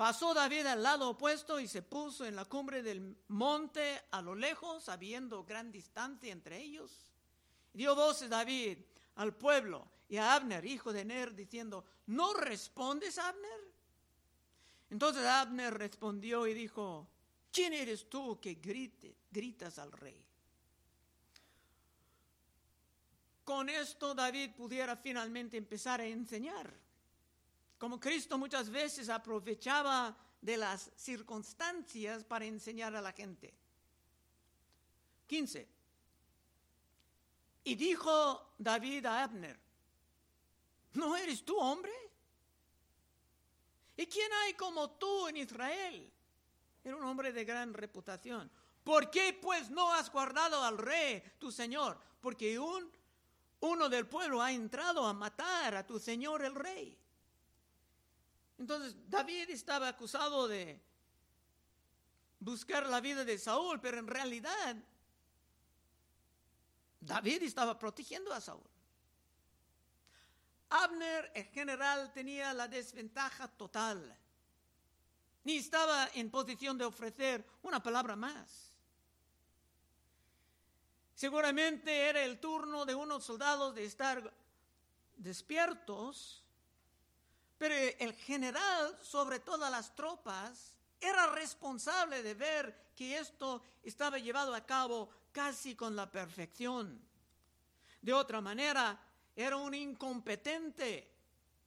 Pasó 0.00 0.32
David 0.32 0.64
al 0.64 0.82
lado 0.82 1.10
opuesto 1.10 1.60
y 1.60 1.68
se 1.68 1.82
puso 1.82 2.24
en 2.24 2.34
la 2.34 2.46
cumbre 2.46 2.82
del 2.82 3.18
monte 3.28 4.00
a 4.12 4.22
lo 4.22 4.34
lejos, 4.34 4.88
habiendo 4.88 5.44
gran 5.44 5.70
distancia 5.70 6.32
entre 6.32 6.56
ellos. 6.56 7.12
Dio 7.74 7.94
voces 7.94 8.30
David 8.30 8.78
al 9.16 9.36
pueblo 9.36 9.86
y 10.08 10.16
a 10.16 10.34
Abner, 10.36 10.64
hijo 10.64 10.90
de 10.94 11.04
Ner, 11.04 11.34
diciendo, 11.34 11.84
¿no 12.06 12.32
respondes, 12.32 13.18
Abner? 13.18 13.60
Entonces 14.88 15.22
Abner 15.26 15.74
respondió 15.74 16.46
y 16.46 16.54
dijo, 16.54 17.06
¿quién 17.52 17.74
eres 17.74 18.08
tú 18.08 18.40
que 18.40 18.54
gritas 19.30 19.78
al 19.78 19.92
rey? 19.92 20.24
Con 23.44 23.68
esto 23.68 24.14
David 24.14 24.52
pudiera 24.56 24.96
finalmente 24.96 25.58
empezar 25.58 26.00
a 26.00 26.06
enseñar 26.06 26.72
como 27.80 27.98
Cristo 27.98 28.36
muchas 28.36 28.68
veces 28.68 29.08
aprovechaba 29.08 30.14
de 30.38 30.58
las 30.58 30.90
circunstancias 30.96 32.24
para 32.24 32.44
enseñar 32.44 32.94
a 32.94 33.00
la 33.00 33.10
gente. 33.10 33.54
15. 35.26 35.66
Y 37.64 37.74
dijo 37.76 38.52
David 38.58 39.06
a 39.06 39.24
Abner, 39.24 39.58
¿no 40.92 41.16
eres 41.16 41.42
tú 41.42 41.56
hombre? 41.56 41.92
¿Y 43.96 44.04
quién 44.06 44.30
hay 44.30 44.52
como 44.52 44.90
tú 44.90 45.28
en 45.28 45.38
Israel? 45.38 46.12
Era 46.84 46.96
un 46.96 47.04
hombre 47.04 47.32
de 47.32 47.46
gran 47.46 47.72
reputación. 47.72 48.50
¿Por 48.84 49.10
qué 49.10 49.32
pues 49.32 49.70
no 49.70 49.90
has 49.90 50.12
guardado 50.12 50.62
al 50.62 50.76
rey, 50.76 51.22
tu 51.38 51.50
señor? 51.50 51.98
Porque 52.20 52.58
un, 52.58 52.92
uno 53.60 53.88
del 53.88 54.06
pueblo 54.06 54.42
ha 54.42 54.52
entrado 54.52 55.06
a 55.06 55.14
matar 55.14 55.76
a 55.76 55.86
tu 55.86 55.98
señor 55.98 56.44
el 56.44 56.54
rey. 56.54 56.99
Entonces 58.60 58.94
David 59.08 59.48
estaba 59.48 59.88
acusado 59.88 60.46
de 60.46 60.78
buscar 62.38 62.86
la 62.86 63.00
vida 63.00 63.24
de 63.24 63.38
Saúl, 63.38 63.80
pero 63.80 63.98
en 63.98 64.06
realidad 64.06 64.76
David 67.00 67.42
estaba 67.42 67.78
protegiendo 67.78 68.34
a 68.34 68.40
Saúl. 68.42 68.68
Abner, 70.68 71.32
en 71.34 71.46
general, 71.46 72.12
tenía 72.12 72.52
la 72.52 72.68
desventaja 72.68 73.48
total. 73.48 74.14
Ni 75.42 75.56
estaba 75.56 76.10
en 76.12 76.30
posición 76.30 76.76
de 76.76 76.84
ofrecer 76.84 77.42
una 77.62 77.82
palabra 77.82 78.14
más. 78.14 78.74
Seguramente 81.14 82.10
era 82.10 82.22
el 82.22 82.38
turno 82.38 82.84
de 82.84 82.94
unos 82.94 83.24
soldados 83.24 83.74
de 83.74 83.86
estar 83.86 84.30
despiertos 85.16 86.44
Pero 87.60 87.74
el 87.74 88.14
general 88.14 88.98
sobre 89.02 89.38
todas 89.38 89.70
las 89.70 89.94
tropas 89.94 90.72
era 90.98 91.26
responsable 91.26 92.22
de 92.22 92.32
ver 92.32 92.92
que 92.96 93.18
esto 93.18 93.62
estaba 93.82 94.18
llevado 94.18 94.54
a 94.54 94.64
cabo 94.64 95.10
casi 95.30 95.74
con 95.74 95.94
la 95.94 96.10
perfección. 96.10 96.98
De 98.00 98.14
otra 98.14 98.40
manera, 98.40 98.98
era 99.36 99.58
un 99.58 99.74
incompetente 99.74 101.06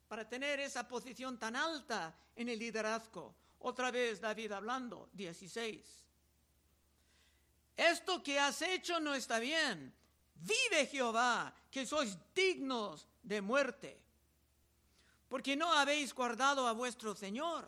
para 0.07 0.27
tener 0.27 0.61
esa 0.61 0.87
posición 0.87 1.37
tan 1.37 1.55
alta 1.55 2.11
en 2.35 2.49
el 2.49 2.57
liderazgo. 2.57 3.35
Otra 3.59 3.91
vez 3.91 4.19
David 4.19 4.51
hablando, 4.51 5.11
16. 5.13 6.07
Esto 7.77 8.23
que 8.23 8.39
has 8.39 8.59
hecho 8.63 8.99
no 8.99 9.13
está 9.13 9.37
bien. 9.37 9.93
Vive 10.33 10.87
Jehová, 10.87 11.53
que 11.69 11.85
sois 11.85 12.17
dignos 12.33 13.07
de 13.21 13.41
muerte. 13.43 14.02
Porque 15.33 15.55
no 15.55 15.73
habéis 15.73 16.13
guardado 16.13 16.67
a 16.67 16.73
vuestro 16.73 17.15
Señor, 17.15 17.67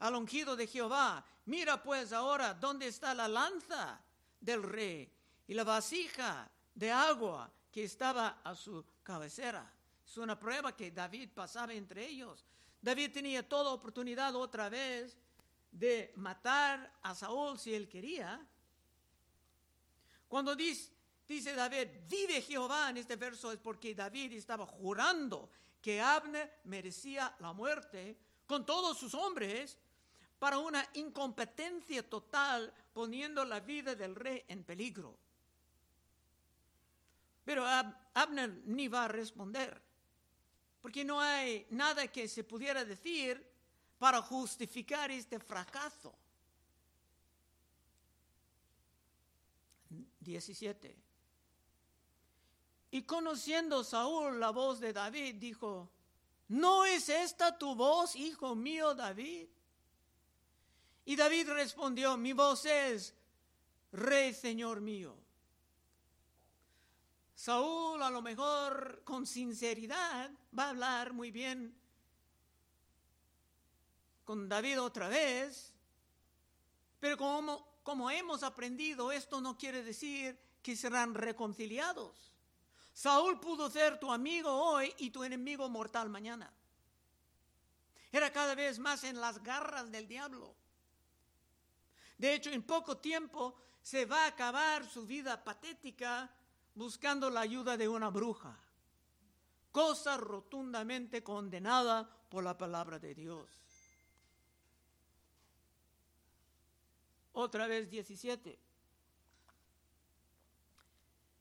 al 0.00 0.16
ungido 0.16 0.56
de 0.56 0.66
Jehová. 0.66 1.24
Mira 1.44 1.80
pues 1.80 2.12
ahora 2.12 2.54
dónde 2.54 2.88
está 2.88 3.14
la 3.14 3.28
lanza 3.28 4.00
del 4.40 4.64
rey 4.64 5.08
y 5.46 5.54
la 5.54 5.62
vasija 5.62 6.50
de 6.74 6.90
agua 6.90 7.48
que 7.70 7.84
estaba 7.84 8.40
a 8.42 8.56
su 8.56 8.84
cabecera. 9.04 9.72
Es 10.04 10.16
una 10.16 10.36
prueba 10.36 10.74
que 10.74 10.90
David 10.90 11.30
pasaba 11.32 11.72
entre 11.72 12.04
ellos. 12.04 12.44
David 12.82 13.12
tenía 13.12 13.48
toda 13.48 13.70
oportunidad 13.70 14.34
otra 14.34 14.68
vez 14.68 15.16
de 15.70 16.12
matar 16.16 16.92
a 17.00 17.14
Saúl 17.14 17.60
si 17.60 17.76
él 17.76 17.88
quería. 17.88 18.44
Cuando 20.26 20.56
dice, 20.56 20.95
dice 21.28 21.54
David, 21.54 21.88
vive 22.08 22.40
Jehová 22.42 22.90
en 22.90 22.98
este 22.98 23.16
verso 23.16 23.52
es 23.52 23.58
porque 23.58 23.94
David 23.94 24.32
estaba 24.32 24.66
jurando 24.66 25.50
que 25.80 26.00
Abner 26.00 26.60
merecía 26.64 27.34
la 27.40 27.52
muerte 27.52 28.16
con 28.46 28.64
todos 28.64 28.98
sus 28.98 29.14
hombres 29.14 29.78
para 30.38 30.58
una 30.58 30.86
incompetencia 30.94 32.08
total 32.08 32.72
poniendo 32.92 33.44
la 33.44 33.60
vida 33.60 33.94
del 33.94 34.14
rey 34.14 34.44
en 34.48 34.64
peligro. 34.64 35.16
Pero 37.44 37.64
Abner 38.14 38.62
ni 38.64 38.88
va 38.88 39.04
a 39.04 39.08
responder, 39.08 39.80
porque 40.80 41.04
no 41.04 41.20
hay 41.20 41.66
nada 41.70 42.08
que 42.08 42.26
se 42.28 42.44
pudiera 42.44 42.84
decir 42.84 43.44
para 43.98 44.20
justificar 44.20 45.10
este 45.10 45.38
fracaso. 45.38 46.14
17. 50.20 51.05
Y 52.90 53.02
conociendo 53.02 53.82
Saúl 53.84 54.38
la 54.38 54.50
voz 54.50 54.80
de 54.80 54.92
David, 54.92 55.36
dijo, 55.36 55.90
¿no 56.48 56.84
es 56.84 57.08
esta 57.08 57.58
tu 57.58 57.74
voz, 57.74 58.16
hijo 58.16 58.54
mío 58.54 58.94
David? 58.94 59.48
Y 61.04 61.16
David 61.16 61.50
respondió, 61.50 62.16
mi 62.16 62.32
voz 62.32 62.64
es, 62.64 63.14
Rey 63.92 64.34
Señor 64.34 64.80
mío. 64.80 65.16
Saúl 67.34 68.02
a 68.02 68.10
lo 68.10 68.22
mejor 68.22 69.02
con 69.04 69.26
sinceridad 69.26 70.30
va 70.58 70.64
a 70.64 70.70
hablar 70.70 71.12
muy 71.12 71.30
bien 71.30 71.76
con 74.24 74.48
David 74.48 74.80
otra 74.80 75.08
vez, 75.08 75.72
pero 76.98 77.16
como, 77.16 77.64
como 77.82 78.10
hemos 78.10 78.42
aprendido, 78.42 79.12
esto 79.12 79.40
no 79.40 79.56
quiere 79.56 79.84
decir 79.84 80.36
que 80.62 80.74
serán 80.74 81.14
reconciliados. 81.14 82.32
Saúl 82.96 83.38
pudo 83.38 83.68
ser 83.68 84.00
tu 84.00 84.10
amigo 84.10 84.50
hoy 84.50 84.90
y 84.96 85.10
tu 85.10 85.22
enemigo 85.22 85.68
mortal 85.68 86.08
mañana. 86.08 86.50
Era 88.10 88.32
cada 88.32 88.54
vez 88.54 88.78
más 88.78 89.04
en 89.04 89.20
las 89.20 89.42
garras 89.42 89.92
del 89.92 90.08
diablo. 90.08 90.56
De 92.16 92.32
hecho, 92.32 92.48
en 92.48 92.62
poco 92.62 92.96
tiempo 92.96 93.54
se 93.82 94.06
va 94.06 94.24
a 94.24 94.28
acabar 94.28 94.88
su 94.88 95.04
vida 95.04 95.44
patética 95.44 96.34
buscando 96.74 97.28
la 97.28 97.40
ayuda 97.40 97.76
de 97.76 97.86
una 97.86 98.08
bruja, 98.08 98.58
cosa 99.70 100.16
rotundamente 100.16 101.22
condenada 101.22 102.08
por 102.30 102.44
la 102.44 102.56
palabra 102.56 102.98
de 102.98 103.14
Dios. 103.14 103.50
Otra 107.34 107.66
vez 107.66 107.90
17. 107.90 108.65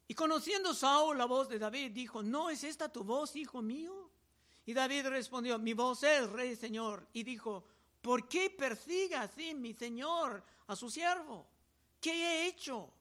Y 0.07 0.13
conociendo 0.13 0.73
Saúl 0.73 1.17
la 1.17 1.25
voz 1.25 1.49
de 1.49 1.59
David, 1.59 1.91
dijo, 1.91 2.21
¿no 2.21 2.49
es 2.49 2.63
esta 2.63 2.91
tu 2.91 3.03
voz, 3.03 3.35
hijo 3.35 3.61
mío? 3.61 4.11
Y 4.65 4.73
David 4.73 5.07
respondió, 5.07 5.57
mi 5.59 5.73
voz 5.73 6.03
es, 6.03 6.29
rey 6.29 6.55
Señor. 6.55 7.07
Y 7.13 7.23
dijo, 7.23 7.63
¿por 8.01 8.27
qué 8.27 8.49
persiga 8.49 9.23
así 9.23 9.53
mi 9.53 9.73
Señor 9.73 10.43
a 10.67 10.75
su 10.75 10.89
siervo? 10.89 11.47
¿Qué 11.99 12.11
he 12.11 12.47
hecho? 12.47 12.91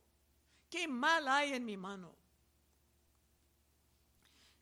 ¿Qué 0.70 0.88
mal 0.88 1.28
hay 1.28 1.52
en 1.52 1.64
mi 1.64 1.76
mano? 1.76 2.14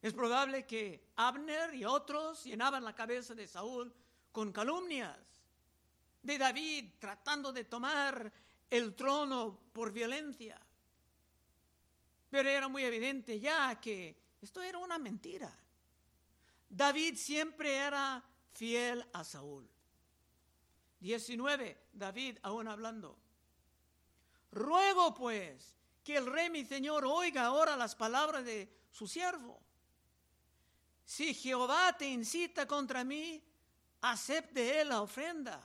Es 0.01 0.13
probable 0.13 0.67
que 0.67 1.13
Abner 1.17 1.75
y 1.75 1.85
otros 1.85 2.45
llenaban 2.45 2.85
la 2.85 2.95
cabeza 2.95 3.35
de 3.35 3.47
Saúl 3.47 3.93
con 4.33 4.53
calumnias 4.53 5.17
de 6.23 6.39
David 6.39 6.91
tratando 6.99 7.53
de 7.53 7.65
tomar 7.65 8.33
el 8.69 8.95
trono 8.95 9.59
por 9.73 9.93
violencia. 9.93 10.61
Pero 12.33 12.49
era 12.49 12.67
muy 12.67 12.83
evidente 12.83 13.39
ya 13.39 13.79
que 13.79 14.17
esto 14.41 14.63
era 14.63 14.79
una 14.79 14.99
mentira. 14.99 15.55
David 16.67 17.17
siempre 17.19 17.77
era 17.77 18.25
fiel 18.55 19.07
a 19.13 19.23
Saúl. 19.23 19.69
19, 21.01 21.89
David 21.93 22.39
aún 22.41 22.69
hablando. 22.69 23.19
Ruego 24.51 25.13
pues 25.15 25.77
que 26.03 26.17
el 26.17 26.25
rey 26.25 26.49
mi 26.49 26.65
señor 26.65 27.05
oiga 27.05 27.45
ahora 27.45 27.77
las 27.77 27.95
palabras 27.95 28.47
de 28.47 28.67
su 28.91 29.07
siervo. 29.07 29.61
Si 31.05 31.35
Jehová 31.35 31.95
te 31.99 32.07
incita 32.07 32.67
contra 32.67 33.05
mí, 33.05 33.45
acepte 34.01 34.81
él 34.81 34.89
la 34.89 35.03
ofrenda. 35.03 35.63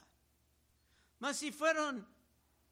Mas 1.19 1.37
si 1.37 1.53
fueron 1.53 2.05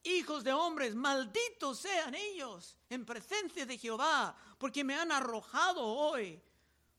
hijos 0.06 0.44
de 0.44 0.54
hombres, 0.54 0.96
malditos 0.96 1.80
sean 1.80 2.16
ellos 2.16 2.78
en 2.90 3.06
presencia 3.06 3.66
de 3.66 3.78
Jehová, 3.78 4.36
porque 4.58 4.84
me 4.84 4.96
han 4.96 5.12
arrojado 5.12 5.84
hoy 5.84 6.42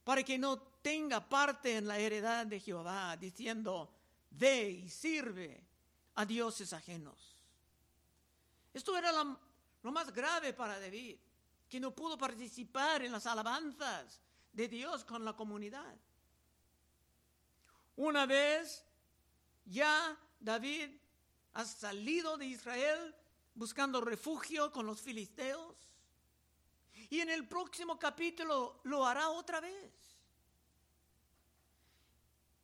para 0.03 0.23
que 0.23 0.37
no 0.37 0.59
tenga 0.81 1.27
parte 1.27 1.77
en 1.77 1.87
la 1.87 1.97
heredad 1.97 2.45
de 2.45 2.59
Jehová, 2.59 3.17
diciendo, 3.17 3.93
ve 4.31 4.69
y 4.69 4.89
sirve 4.89 5.65
a 6.15 6.25
dioses 6.25 6.71
ajenos. 6.73 7.35
Esto 8.73 8.97
era 8.97 9.11
lo 9.11 9.91
más 9.91 10.13
grave 10.13 10.53
para 10.53 10.79
David, 10.79 11.17
que 11.67 11.79
no 11.79 11.93
pudo 11.93 12.17
participar 12.17 13.03
en 13.03 13.11
las 13.11 13.25
alabanzas 13.25 14.21
de 14.53 14.67
Dios 14.67 15.03
con 15.03 15.25
la 15.25 15.33
comunidad. 15.33 15.95
Una 17.95 18.25
vez 18.25 18.85
ya 19.65 20.17
David 20.39 20.89
ha 21.53 21.65
salido 21.65 22.37
de 22.37 22.45
Israel 22.45 23.15
buscando 23.55 24.01
refugio 24.01 24.71
con 24.71 24.85
los 24.85 25.01
filisteos 25.01 25.75
y 27.09 27.19
en 27.19 27.29
el 27.29 27.47
próximo 27.47 27.97
capítulo 27.97 28.79
lo 28.83 29.05
hará 29.05 29.29
otra 29.29 29.59
vez 29.59 30.07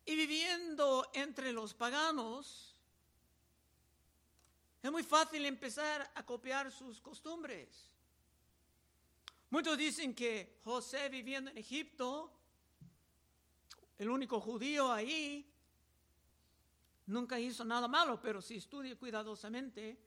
y 0.05 0.15
viviendo 0.15 1.09
entre 1.13 1.53
los 1.53 1.73
paganos, 1.73 2.75
es 4.81 4.91
muy 4.91 5.03
fácil 5.03 5.45
empezar 5.45 6.11
a 6.13 6.25
copiar 6.25 6.71
sus 6.71 6.99
costumbres. 6.99 7.89
Muchos 9.49 9.77
dicen 9.77 10.13
que 10.13 10.59
José 10.63 11.07
viviendo 11.09 11.51
en 11.51 11.57
Egipto, 11.57 12.33
el 13.97 14.09
único 14.09 14.41
judío 14.41 14.91
ahí, 14.91 15.49
nunca 17.07 17.39
hizo 17.39 17.65
nada 17.65 17.87
malo, 17.87 18.21
pero 18.21 18.41
si 18.41 18.57
estudia 18.57 18.97
cuidadosamente, 18.97 19.97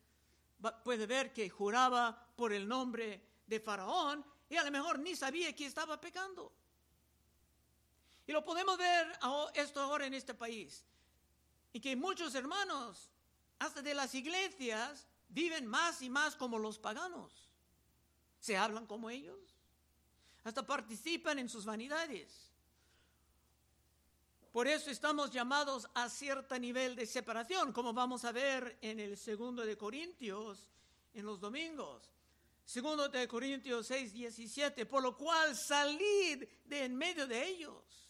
puede 0.85 1.07
ver 1.07 1.33
que 1.33 1.49
juraba 1.49 2.33
por 2.37 2.53
el 2.53 2.67
nombre 2.67 3.23
de 3.47 3.61
Faraón 3.61 4.25
y 4.49 4.57
a 4.57 4.65
lo 4.65 4.71
mejor 4.71 4.99
ni 4.99 5.15
sabía 5.15 5.55
que 5.55 5.67
estaba 5.67 6.01
pecando. 6.01 6.53
Y 8.27 8.33
lo 8.33 8.45
podemos 8.45 8.77
ver 8.77 9.19
esto 9.55 9.81
ahora 9.81 10.07
en 10.07 10.15
este 10.15 10.35
país. 10.35 10.85
Y 11.73 11.81
que 11.81 11.95
muchos 11.95 12.35
hermanos, 12.35 13.11
hasta 13.59 13.83
de 13.83 13.95
las 13.95 14.15
iglesias, 14.15 15.07
viven 15.29 15.67
más 15.67 16.03
y 16.03 16.11
más 16.11 16.35
como 16.35 16.59
los 16.59 16.79
paganos. 16.79 17.49
Se 18.41 18.57
hablan 18.57 18.87
como 18.87 19.11
ellos. 19.11 19.57
Hasta 20.43 20.67
participan 20.67 21.39
en 21.39 21.49
sus 21.49 21.65
vanidades. 21.65 22.53
Por 24.57 24.69
eso 24.69 24.91
estamos 24.91 25.31
llamados 25.31 25.87
a 25.93 26.09
cierto 26.09 26.59
nivel 26.59 26.97
de 26.97 27.05
separación, 27.05 27.75
como 27.75 27.93
vamos 27.93 28.25
a 28.25 28.33
ver 28.33 28.79
en 28.81 28.99
el 29.01 29.19
segundo 29.19 29.67
de 29.67 29.77
Corintios 29.77 30.71
en 31.13 31.27
los 31.27 31.39
domingos. 31.39 32.11
Segundo 32.65 33.07
de 33.11 33.29
Corintios 33.29 33.87
6, 33.87 34.15
17, 34.15 34.87
por 34.87 35.03
lo 35.03 35.15
cual 35.15 35.55
salid 35.55 36.49
de 36.65 36.85
en 36.87 36.97
medio 36.97 37.27
de 37.27 37.47
ellos 37.47 38.09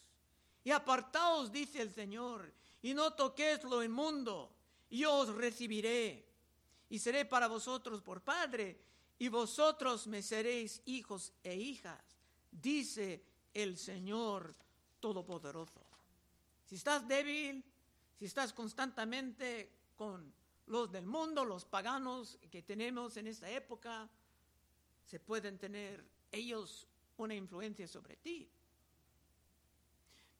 y 0.63 0.71
apartaos, 0.71 1.51
dice 1.51 1.81
el 1.81 1.93
Señor, 1.93 2.49
y 2.81 2.93
no 2.93 3.11
toquéis 3.11 3.65
lo 3.65 3.83
inmundo, 3.83 4.55
y 4.89 4.99
yo 4.99 5.15
os 5.15 5.35
recibiré, 5.35 6.29
y 6.89 6.97
seré 6.97 7.25
para 7.25 7.49
vosotros 7.49 8.01
por 8.01 8.21
Padre, 8.21 8.79
y 9.19 9.27
vosotros 9.27 10.07
me 10.07 10.21
seréis 10.21 10.81
hijos 10.85 11.33
e 11.43 11.57
hijas, 11.57 12.01
dice 12.49 13.21
el 13.53 13.77
Señor 13.77 14.55
Todopoderoso. 15.01 15.86
Si 16.67 16.75
estás 16.75 17.07
débil, 17.07 17.63
si 18.19 18.25
estás 18.25 18.51
constantemente 18.51 19.71
con 19.95 20.33
los 20.65 20.91
del 20.91 21.05
mundo, 21.05 21.45
los 21.45 21.63
paganos 21.63 22.37
que 22.51 22.61
tenemos 22.61 23.15
en 23.15 23.27
esta 23.27 23.49
época, 23.49 24.09
se 25.05 25.17
pueden 25.21 25.57
tener 25.57 26.03
ellos 26.29 26.85
una 27.15 27.35
influencia 27.35 27.87
sobre 27.87 28.17
ti. 28.17 28.49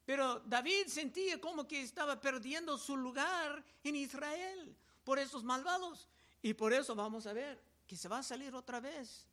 Pero 0.04 0.40
David 0.40 0.88
sentía 0.88 1.40
como 1.40 1.66
que 1.66 1.80
estaba 1.80 2.20
perdiendo 2.20 2.76
su 2.76 2.94
lugar 2.94 3.64
en 3.82 3.96
Israel 3.96 4.76
por 5.04 5.18
esos 5.18 5.44
malvados. 5.44 6.08
Y 6.42 6.52
por 6.52 6.74
eso 6.74 6.94
vamos 6.94 7.26
a 7.26 7.32
ver 7.32 7.58
que 7.86 7.96
se 7.96 8.08
va 8.08 8.18
a 8.18 8.22
salir 8.22 8.54
otra 8.54 8.80
vez 8.80 9.26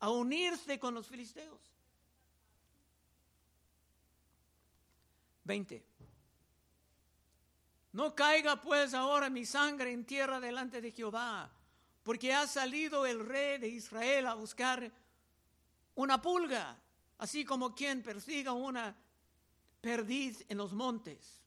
a 0.00 0.10
unirse 0.10 0.78
con 0.78 0.94
los 0.94 1.06
filisteos. 1.06 1.72
20. 5.44 5.95
No 7.96 8.14
caiga 8.14 8.60
pues 8.60 8.92
ahora 8.92 9.30
mi 9.30 9.46
sangre 9.46 9.90
en 9.90 10.04
tierra 10.04 10.38
delante 10.38 10.82
de 10.82 10.92
Jehová, 10.92 11.50
porque 12.02 12.34
ha 12.34 12.46
salido 12.46 13.06
el 13.06 13.24
rey 13.24 13.56
de 13.56 13.68
Israel 13.68 14.26
a 14.26 14.34
buscar 14.34 14.92
una 15.94 16.20
pulga, 16.20 16.78
así 17.16 17.42
como 17.42 17.74
quien 17.74 18.02
persiga 18.02 18.52
una 18.52 18.94
perdiz 19.80 20.44
en 20.50 20.58
los 20.58 20.74
montes. 20.74 21.40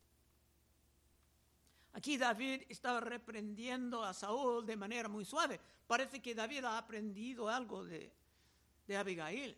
Aquí 1.93 2.17
David 2.17 2.63
estaba 2.67 2.99
reprendiendo 2.99 4.03
a 4.03 4.11
Saúl 4.15 4.65
de 4.65 4.75
manera 4.75 5.07
muy 5.07 5.25
suave. 5.25 5.59
Parece 5.85 6.19
que 6.19 6.33
David 6.33 6.63
ha 6.63 6.79
aprendido 6.79 7.47
algo 7.47 7.85
de, 7.85 8.11
Abigail. 8.97 9.55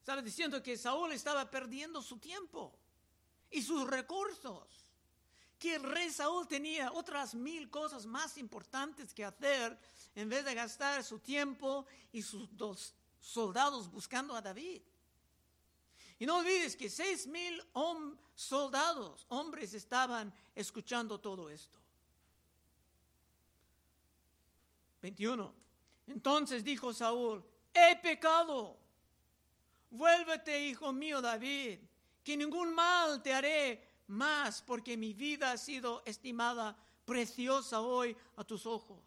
Estaba 0.00 0.20
diciendo 0.20 0.60
que 0.60 0.76
Saúl 0.76 1.12
estaba 1.12 1.48
perdiendo 1.48 2.02
su 2.02 2.18
tiempo 2.18 2.76
y 3.52 3.62
sus 3.62 3.88
recursos. 3.88 4.87
Que 5.58 5.74
el 5.74 5.82
rey 5.82 6.10
Saúl 6.10 6.46
tenía 6.46 6.92
otras 6.92 7.34
mil 7.34 7.68
cosas 7.68 8.06
más 8.06 8.38
importantes 8.38 9.12
que 9.12 9.24
hacer 9.24 9.78
en 10.14 10.28
vez 10.28 10.44
de 10.44 10.54
gastar 10.54 11.02
su 11.02 11.18
tiempo 11.18 11.86
y 12.12 12.22
sus 12.22 12.56
dos 12.56 12.94
soldados 13.20 13.90
buscando 13.90 14.34
a 14.34 14.40
David. 14.40 14.82
Y 16.20 16.26
no 16.26 16.38
olvides 16.38 16.76
que 16.76 16.90
seis 16.90 17.26
mil 17.26 17.62
soldados, 18.34 19.26
hombres, 19.28 19.74
estaban 19.74 20.32
escuchando 20.54 21.20
todo 21.20 21.48
esto. 21.50 21.78
21. 25.00 25.54
Entonces 26.08 26.64
dijo 26.64 26.92
Saúl, 26.92 27.44
he 27.72 27.96
pecado. 27.96 28.78
Vuélvete, 29.90 30.66
hijo 30.66 30.92
mío 30.92 31.22
David, 31.22 31.78
que 32.22 32.36
ningún 32.36 32.74
mal 32.74 33.22
te 33.22 33.32
haré 33.32 33.87
más, 34.08 34.62
porque 34.62 34.96
mi 34.96 35.12
vida 35.12 35.52
ha 35.52 35.58
sido 35.58 36.02
estimada 36.04 36.76
preciosa 37.04 37.80
hoy 37.80 38.16
a 38.36 38.44
tus 38.44 38.66
ojos. 38.66 38.98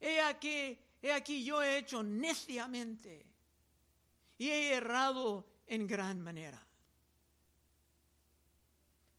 He 0.00 0.20
aquí, 0.20 0.78
he 1.02 1.12
aquí 1.12 1.44
yo 1.44 1.62
he 1.62 1.78
hecho 1.78 2.02
neciamente 2.02 3.26
y 4.38 4.48
he 4.48 4.74
errado 4.74 5.46
en 5.66 5.86
gran 5.86 6.20
manera. 6.20 6.62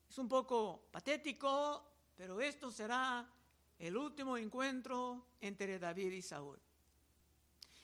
Es 0.09 0.17
un 0.17 0.27
poco 0.27 0.87
patético, 0.91 1.83
pero 2.15 2.39
esto 2.41 2.71
será 2.71 3.27
el 3.77 3.95
último 3.95 4.37
encuentro 4.37 5.27
entre 5.41 5.77
David 5.77 6.13
y 6.13 6.21
Saúl. 6.21 6.59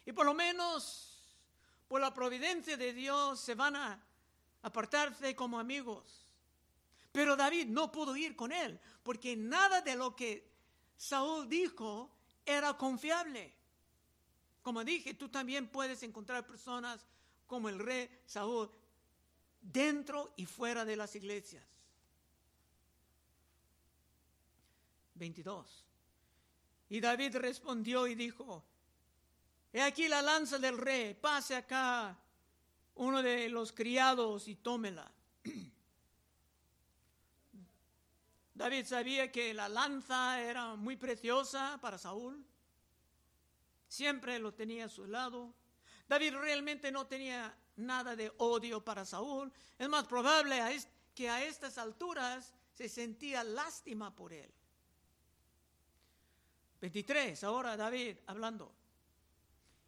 Y 0.05 0.11
por 0.11 0.25
lo 0.25 0.33
menos, 0.33 1.37
por 1.87 2.01
la 2.01 2.13
providencia 2.13 2.75
de 2.75 2.93
Dios, 2.93 3.39
se 3.39 3.55
van 3.55 3.75
a 3.75 4.03
apartarse 4.63 5.35
como 5.35 5.59
amigos. 5.59 6.22
Pero 7.13 7.35
David 7.37 7.67
no 7.67 7.91
pudo 7.91 8.17
ir 8.17 8.35
con 8.35 8.51
él, 8.51 8.79
porque 9.03 9.37
nada 9.37 9.81
de 9.81 9.95
lo 9.95 10.15
que 10.15 10.51
Saúl 10.97 11.47
dijo 11.47 12.11
era 12.43 12.75
confiable. 12.75 13.53
Como 14.63 14.83
dije, 14.83 15.13
tú 15.13 15.29
también 15.29 15.67
puedes 15.67 16.01
encontrar 16.01 16.47
personas 16.47 17.05
como 17.45 17.69
el 17.69 17.77
rey 17.77 18.09
Saúl 18.25 18.69
dentro 19.61 20.33
y 20.37 20.47
fuera 20.47 20.85
de 20.85 20.95
las 20.95 21.15
iglesias. 21.15 21.63
22. 25.13 25.85
Y 26.89 26.99
David 26.99 27.35
respondió 27.35 28.07
y 28.07 28.15
dijo, 28.15 28.63
he 29.71 29.83
aquí 29.83 30.07
la 30.07 30.23
lanza 30.23 30.57
del 30.57 30.79
rey, 30.79 31.13
pase 31.13 31.55
acá 31.55 32.17
uno 32.95 33.21
de 33.21 33.49
los 33.49 33.71
criados 33.71 34.47
y 34.47 34.55
tómela. 34.55 35.11
David 38.53 38.85
sabía 38.85 39.31
que 39.31 39.53
la 39.53 39.67
lanza 39.67 40.41
era 40.41 40.75
muy 40.75 40.95
preciosa 40.95 41.79
para 41.81 41.97
Saúl. 41.97 42.45
Siempre 43.87 44.39
lo 44.39 44.53
tenía 44.53 44.85
a 44.85 44.89
su 44.89 45.05
lado. 45.07 45.53
David 46.07 46.35
realmente 46.35 46.91
no 46.91 47.07
tenía 47.07 47.55
nada 47.77 48.15
de 48.15 48.31
odio 48.37 48.83
para 48.83 49.05
Saúl. 49.05 49.51
Es 49.77 49.89
más 49.89 50.05
probable 50.05 50.61
que 51.15 51.29
a 51.29 51.43
estas 51.43 51.77
alturas 51.77 52.53
se 52.73 52.89
sentía 52.89 53.43
lástima 53.43 54.15
por 54.15 54.33
él. 54.33 54.51
23, 56.81 57.43
ahora 57.43 57.77
David 57.77 58.17
hablando. 58.27 58.73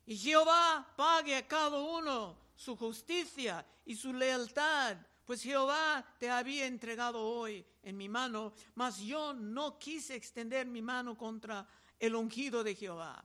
Y 0.05 0.17
Jehová 0.17 0.93
pague 0.95 1.35
a 1.35 1.47
cada 1.47 1.77
uno 1.77 2.37
su 2.55 2.75
justicia 2.77 3.65
y 3.85 3.95
su 3.95 4.13
lealtad, 4.13 4.97
pues 5.25 5.41
Jehová 5.41 6.05
te 6.19 6.29
había 6.29 6.67
entregado 6.67 7.21
hoy 7.21 7.65
en 7.81 7.97
mi 7.97 8.07
mano, 8.07 8.53
mas 8.75 8.99
yo 8.99 9.33
no 9.33 9.79
quise 9.79 10.15
extender 10.15 10.67
mi 10.67 10.81
mano 10.81 11.17
contra 11.17 11.67
el 11.99 12.15
ungido 12.15 12.63
de 12.63 12.75
Jehová. 12.75 13.23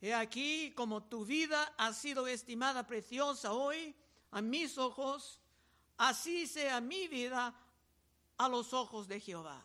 He 0.00 0.14
aquí 0.14 0.72
como 0.74 1.02
tu 1.02 1.24
vida 1.24 1.74
ha 1.76 1.92
sido 1.92 2.26
estimada 2.26 2.86
preciosa 2.86 3.52
hoy 3.52 3.94
a 4.30 4.40
mis 4.40 4.78
ojos, 4.78 5.40
así 5.98 6.46
sea 6.46 6.80
mi 6.80 7.06
vida 7.08 7.54
a 8.38 8.48
los 8.48 8.72
ojos 8.72 9.08
de 9.08 9.20
Jehová, 9.20 9.62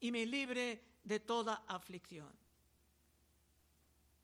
y 0.00 0.12
me 0.12 0.26
libre 0.26 0.84
de 1.02 1.20
toda 1.20 1.64
aflicción. 1.66 2.30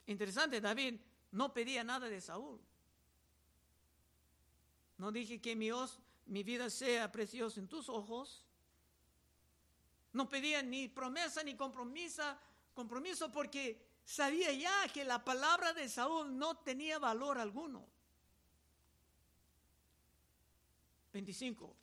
Interesante, 0.06 0.61
David 0.61 1.00
no 1.32 1.54
pedía 1.54 1.82
nada 1.85 2.09
de 2.09 2.20
Saúl. 2.20 2.61
No 4.98 5.12
dije 5.12 5.40
que 5.40 5.54
mi, 5.54 5.70
mi 6.26 6.42
vida 6.42 6.70
sea 6.70 7.11
preciosa 7.12 7.61
en 7.61 7.68
tus 7.68 7.88
ojos. 7.88 8.42
No 10.12 10.28
pedía 10.28 10.62
ni 10.62 10.88
promesa 10.88 11.42
ni 11.42 11.54
compromiso, 11.54 12.22
compromiso 12.74 13.30
porque 13.30 13.78
sabía 14.04 14.52
ya 14.52 14.88
que 14.88 15.04
la 15.04 15.22
palabra 15.22 15.72
de 15.74 15.88
Saúl 15.88 16.37
no 16.38 16.56
tenía 16.59 16.98
valor 16.98 17.38
alguno. 17.38 17.87
25. 21.12 21.76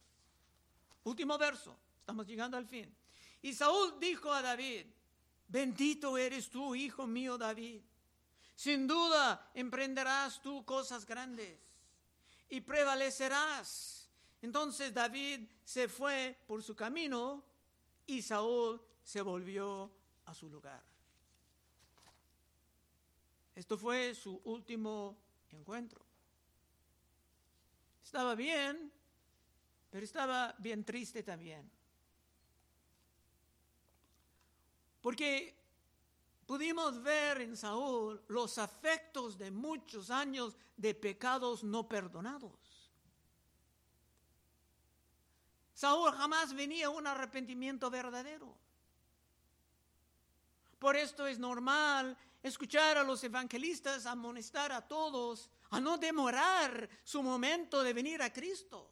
Último 1.03 1.37
verso. 1.37 1.77
Estamos 1.99 2.25
llegando 2.25 2.57
al 2.57 2.65
fin. 2.65 2.93
Y 3.41 3.53
Saúl 3.53 3.99
dijo 3.99 4.31
a 4.31 4.41
David, 4.41 4.87
bendito 5.47 6.17
eres 6.17 6.49
tú, 6.49 6.75
hijo 6.75 7.05
mío 7.05 7.37
David. 7.37 7.81
Sin 8.55 8.87
duda 8.87 9.51
emprenderás 9.53 10.41
tú 10.41 10.65
cosas 10.65 11.05
grandes 11.05 11.57
y 12.53 12.61
prevalecerás. 12.61 14.07
Entonces 14.39 14.93
David 14.93 15.49
se 15.63 15.87
fue 15.87 16.37
por 16.45 16.61
su 16.61 16.75
camino 16.75 17.43
y 18.05 18.21
Saúl 18.21 18.79
se 19.03 19.23
volvió 19.23 19.91
a 20.25 20.35
su 20.35 20.47
lugar. 20.49 20.83
Esto 23.55 23.75
fue 23.75 24.13
su 24.13 24.39
último 24.43 25.17
encuentro. 25.49 26.05
Estaba 28.03 28.35
bien, 28.35 28.91
pero 29.89 30.05
estaba 30.05 30.53
bien 30.59 30.83
triste 30.83 31.23
también. 31.23 31.67
Porque 35.01 35.55
pudimos 36.53 37.01
ver 37.01 37.41
en 37.41 37.57
Saúl 37.57 38.21
los 38.27 38.59
afectos 38.59 39.39
de 39.39 39.49
muchos 39.49 40.11
años 40.11 40.55
de 40.77 40.93
pecados 40.93 41.63
no 41.63 41.89
perdonados. 41.89 42.91
Saúl 45.73 46.11
jamás 46.11 46.53
venía 46.53 46.91
un 46.91 47.07
arrepentimiento 47.07 47.89
verdadero. 47.89 48.55
Por 50.77 50.95
esto 50.95 51.25
es 51.25 51.39
normal 51.39 52.15
escuchar 52.43 52.99
a 52.99 53.03
los 53.03 53.23
evangelistas 53.23 54.05
amonestar 54.05 54.71
a 54.73 54.87
todos 54.87 55.49
a 55.71 55.79
no 55.79 55.97
demorar 55.97 56.87
su 57.03 57.23
momento 57.23 57.81
de 57.81 57.93
venir 57.93 58.21
a 58.21 58.31
Cristo. 58.31 58.91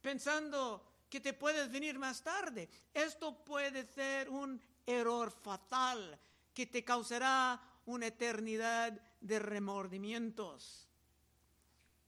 pensando 0.00 0.82
que 1.10 1.20
te 1.20 1.34
puedes 1.34 1.70
venir 1.70 1.98
más 1.98 2.22
tarde. 2.22 2.70
Esto 2.94 3.44
puede 3.44 3.84
ser 3.84 4.30
un 4.30 4.58
error 4.86 5.30
fatal 5.30 6.18
que 6.54 6.66
te 6.66 6.84
causará 6.84 7.60
una 7.86 8.06
eternidad 8.06 8.92
de 9.20 9.38
remordimientos. 9.38 10.88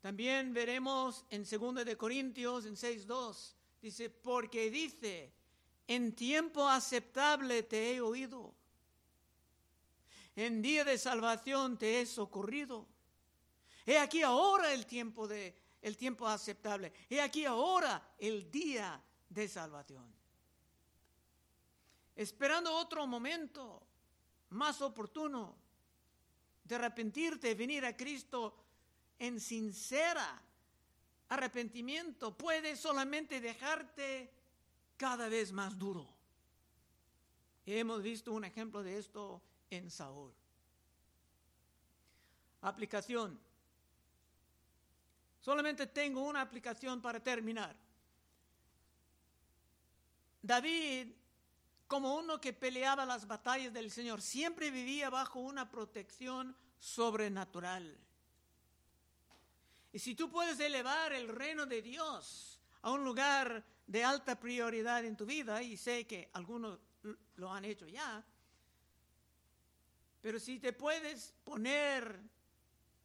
También 0.01 0.55
veremos 0.55 1.27
en 1.31 1.45
2 1.45 1.85
de 1.85 1.97
Corintios 1.97 2.65
en 2.65 2.77
6:2 2.77 3.57
dice, 3.83 4.09
"Porque 4.11 4.71
dice, 4.71 5.33
en 5.89 6.15
tiempo 6.15 6.69
aceptable 6.69 7.63
te 7.63 7.95
he 7.95 8.01
oído. 8.01 8.55
En 10.37 10.63
día 10.63 10.85
de 10.85 10.99
salvación 10.99 11.79
te 11.79 12.01
he 12.01 12.07
socorrido. 12.07 12.87
He 13.87 13.99
aquí 13.99 14.23
ahora 14.23 14.73
el 14.73 14.87
tiempo 14.87 15.27
de 15.27 15.57
el 15.81 15.97
tiempo 15.97 16.27
aceptable. 16.29 16.93
He 17.09 17.21
aquí 17.21 17.45
ahora 17.45 18.15
el 18.19 18.51
día 18.51 19.03
de 19.29 19.49
salvación. 19.49 20.18
Esperando 22.19 22.75
otro 22.75 23.07
momento 23.07 23.81
más 24.51 24.83
oportuno 24.83 25.55
de 26.65 26.75
arrepentirte, 26.75 27.55
venir 27.55 27.87
a 27.87 27.97
Cristo 27.97 28.57
en 29.21 29.39
sincera 29.39 30.43
arrepentimiento, 31.29 32.37
puede 32.37 32.75
solamente 32.75 33.41
dejarte 33.41 34.33
cada 34.97 35.29
vez 35.29 35.53
más 35.53 35.79
duro. 35.79 36.09
Hemos 37.65 38.03
visto 38.03 38.33
un 38.33 38.45
ejemplo 38.45 38.83
de 38.83 38.99
esto 38.99 39.41
en 39.71 39.89
Saúl. 39.89 40.35
Aplicación. 42.63 43.39
Solamente 45.41 45.87
tengo 45.87 46.23
una 46.23 46.41
aplicación 46.41 47.01
para 47.01 47.23
terminar. 47.23 47.77
David, 50.43 51.13
como 51.89 52.15
uno 52.15 52.41
que 52.41 52.53
peleaba 52.53 53.07
las 53.07 53.27
batallas 53.27 53.73
del 53.73 53.91
Señor, 53.91 54.21
siempre 54.21 54.71
vivía 54.71 55.09
bajo 55.09 55.41
una 55.41 55.71
protección 55.71 56.55
sobrenatural. 56.79 57.99
Y 59.93 59.99
si 59.99 60.15
tú 60.15 60.31
puedes 60.31 60.61
elevar 60.61 61.15
el 61.15 61.29
reino 61.29 61.65
de 61.65 61.81
Dios 61.81 62.61
a 62.83 62.91
un 62.91 63.05
lugar 63.05 63.65
de 63.87 64.05
alta 64.05 64.39
prioridad 64.39 65.03
en 65.05 65.17
tu 65.17 65.25
vida, 65.25 65.63
y 65.63 65.79
sé 65.79 66.07
que 66.07 66.31
algunos 66.35 66.79
lo 67.37 67.51
han 67.51 67.65
hecho 67.65 67.89
ya, 67.89 68.23
pero 70.21 70.39
si 70.39 70.59
te 70.59 70.75
puedes 70.75 71.33
poner 71.43 72.21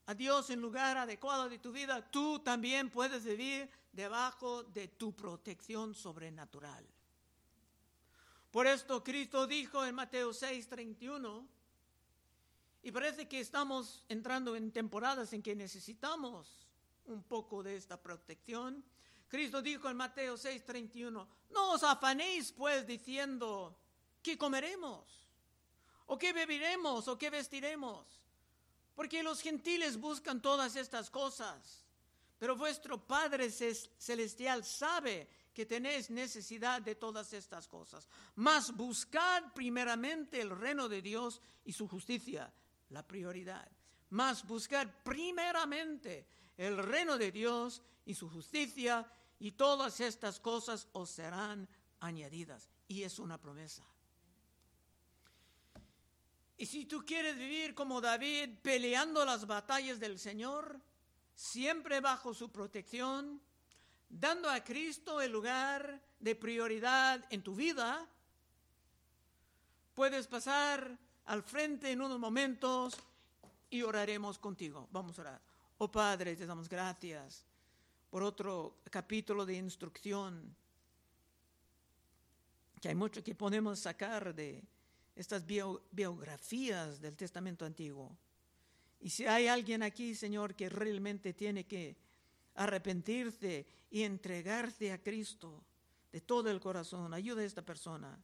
a 0.08 0.14
Dios 0.14 0.50
en 0.50 0.60
lugar 0.60 0.98
adecuado 0.98 1.48
de 1.48 1.60
tu 1.60 1.72
vida, 1.72 2.06
tú 2.12 2.40
también 2.40 2.90
puedes 2.90 3.24
vivir 3.24 3.70
debajo 3.94 4.64
de 4.64 4.90
tu 4.90 5.16
protección 5.16 5.96
sobrenatural. 5.96 6.86
Por 8.54 8.68
esto 8.68 9.04
Cristo 9.04 9.48
dijo 9.48 9.84
en 9.84 9.96
Mateo 9.96 10.32
6:31, 10.32 11.48
y 12.84 12.92
parece 12.92 13.28
que 13.28 13.40
estamos 13.40 14.04
entrando 14.08 14.56
en 14.56 14.72
temporadas 14.72 15.34
en 15.34 15.42
que 15.42 15.56
necesitamos 15.56 16.68
un 17.06 17.24
poco 17.24 17.64
de 17.64 17.76
esta 17.76 18.00
protección. 18.00 18.86
Cristo 19.28 19.60
dijo 19.64 19.90
en 19.90 19.98
Mateo 19.98 20.38
6:31, 20.38 21.28
no 21.50 21.72
os 21.72 21.82
afanéis 21.82 22.52
pues 22.52 22.86
diciendo, 22.86 23.76
¿qué 24.22 24.38
comeremos? 24.38 25.28
¿O 26.06 26.20
qué 26.20 26.32
beberemos? 26.32 27.08
¿O 27.08 27.18
qué 27.18 27.32
vestiremos? 27.32 28.06
Porque 28.94 29.24
los 29.24 29.42
gentiles 29.42 29.98
buscan 29.98 30.44
todas 30.44 30.76
estas 30.76 31.10
cosas, 31.10 31.84
pero 32.38 32.56
vuestro 32.56 33.04
Padre 33.04 33.50
Celestial 33.50 34.64
sabe 34.64 35.28
que 35.54 35.66
tenéis 35.66 36.10
necesidad 36.10 36.82
de 36.82 36.96
todas 36.96 37.32
estas 37.34 37.68
cosas. 37.68 38.08
Mas 38.36 38.76
buscad 38.76 39.54
primeramente 39.54 40.42
el 40.42 40.50
reino 40.50 40.90
de 40.90 41.02
Dios 41.02 41.42
y 41.64 41.74
su 41.74 41.88
justicia, 41.88 42.52
la 42.90 43.06
prioridad. 43.06 43.70
Mas 44.10 44.46
buscad 44.46 44.88
primeramente 45.04 46.28
el 46.58 46.78
reino 46.78 47.18
de 47.18 47.32
Dios 47.32 47.82
y 48.06 48.16
su 48.16 48.30
justicia, 48.30 49.10
y 49.40 49.52
todas 49.52 50.00
estas 50.00 50.40
cosas 50.40 50.88
os 50.94 51.10
serán 51.10 51.68
añadidas. 52.00 52.70
Y 52.88 53.04
es 53.04 53.20
una 53.20 53.40
promesa. 53.40 53.84
Y 56.58 56.66
si 56.66 56.86
tú 56.86 57.04
quieres 57.06 57.38
vivir 57.38 57.74
como 57.74 58.00
David, 58.00 58.60
peleando 58.62 59.26
las 59.26 59.48
batallas 59.48 60.00
del 60.00 60.20
Señor, 60.20 60.80
siempre 61.34 62.00
bajo 62.00 62.34
su 62.34 62.52
protección, 62.52 63.42
dando 64.20 64.50
a 64.50 64.64
Cristo 64.64 65.22
el 65.22 65.32
lugar 65.32 66.02
de 66.20 66.36
prioridad 66.36 67.26
en 67.30 67.42
tu 67.42 67.56
vida, 67.56 68.08
puedes 69.94 70.28
pasar 70.28 70.98
al 71.26 71.42
frente 71.44 71.92
en 71.92 72.02
unos 72.02 72.20
momentos 72.20 72.96
y 73.70 73.82
oraremos 73.82 74.38
contigo. 74.38 74.88
Vamos 74.92 75.18
a 75.18 75.22
orar. 75.22 75.42
Oh 75.80 75.92
Padre, 75.92 76.36
te 76.36 76.46
damos 76.46 76.70
gracias 76.70 77.44
por 78.10 78.22
otro 78.22 78.78
capítulo 78.92 79.46
de 79.46 79.56
instrucción, 79.56 80.56
que 82.80 82.90
hay 82.90 82.96
mucho 82.96 83.24
que 83.24 83.34
podemos 83.34 83.80
sacar 83.80 84.36
de 84.36 84.64
estas 85.16 85.44
biografías 85.46 87.02
del 87.02 87.16
Testamento 87.16 87.66
Antiguo. 87.66 88.16
Y 89.00 89.10
si 89.10 89.26
hay 89.26 89.48
alguien 89.48 89.82
aquí, 89.82 90.14
Señor, 90.14 90.54
que 90.54 90.70
realmente 90.70 91.34
tiene 91.34 91.66
que 91.66 91.96
arrepentirse 92.56 93.66
y 93.90 94.04
entregarse 94.04 94.92
a 94.92 95.02
Cristo 95.02 95.64
de 96.12 96.22
todo 96.22 96.50
el 96.50 96.60
corazón, 96.60 97.14
ayuda 97.14 97.42
a 97.42 97.46
esta 97.46 97.64
persona 97.64 98.18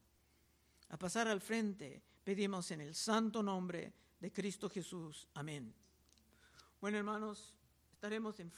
a 0.90 0.98
pasar 0.98 1.28
al 1.28 1.42
frente. 1.42 2.02
Pedimos 2.24 2.72
en 2.72 2.82
el 2.82 2.96
santo 2.96 3.42
nombre 3.42 3.94
de 4.20 4.32
Cristo 4.32 4.70
Jesús. 4.70 5.28
Amén. 5.34 5.74
Bueno, 6.80 6.98
hermanos, 6.98 7.54
estaremos 7.92 8.40
en 8.40 8.48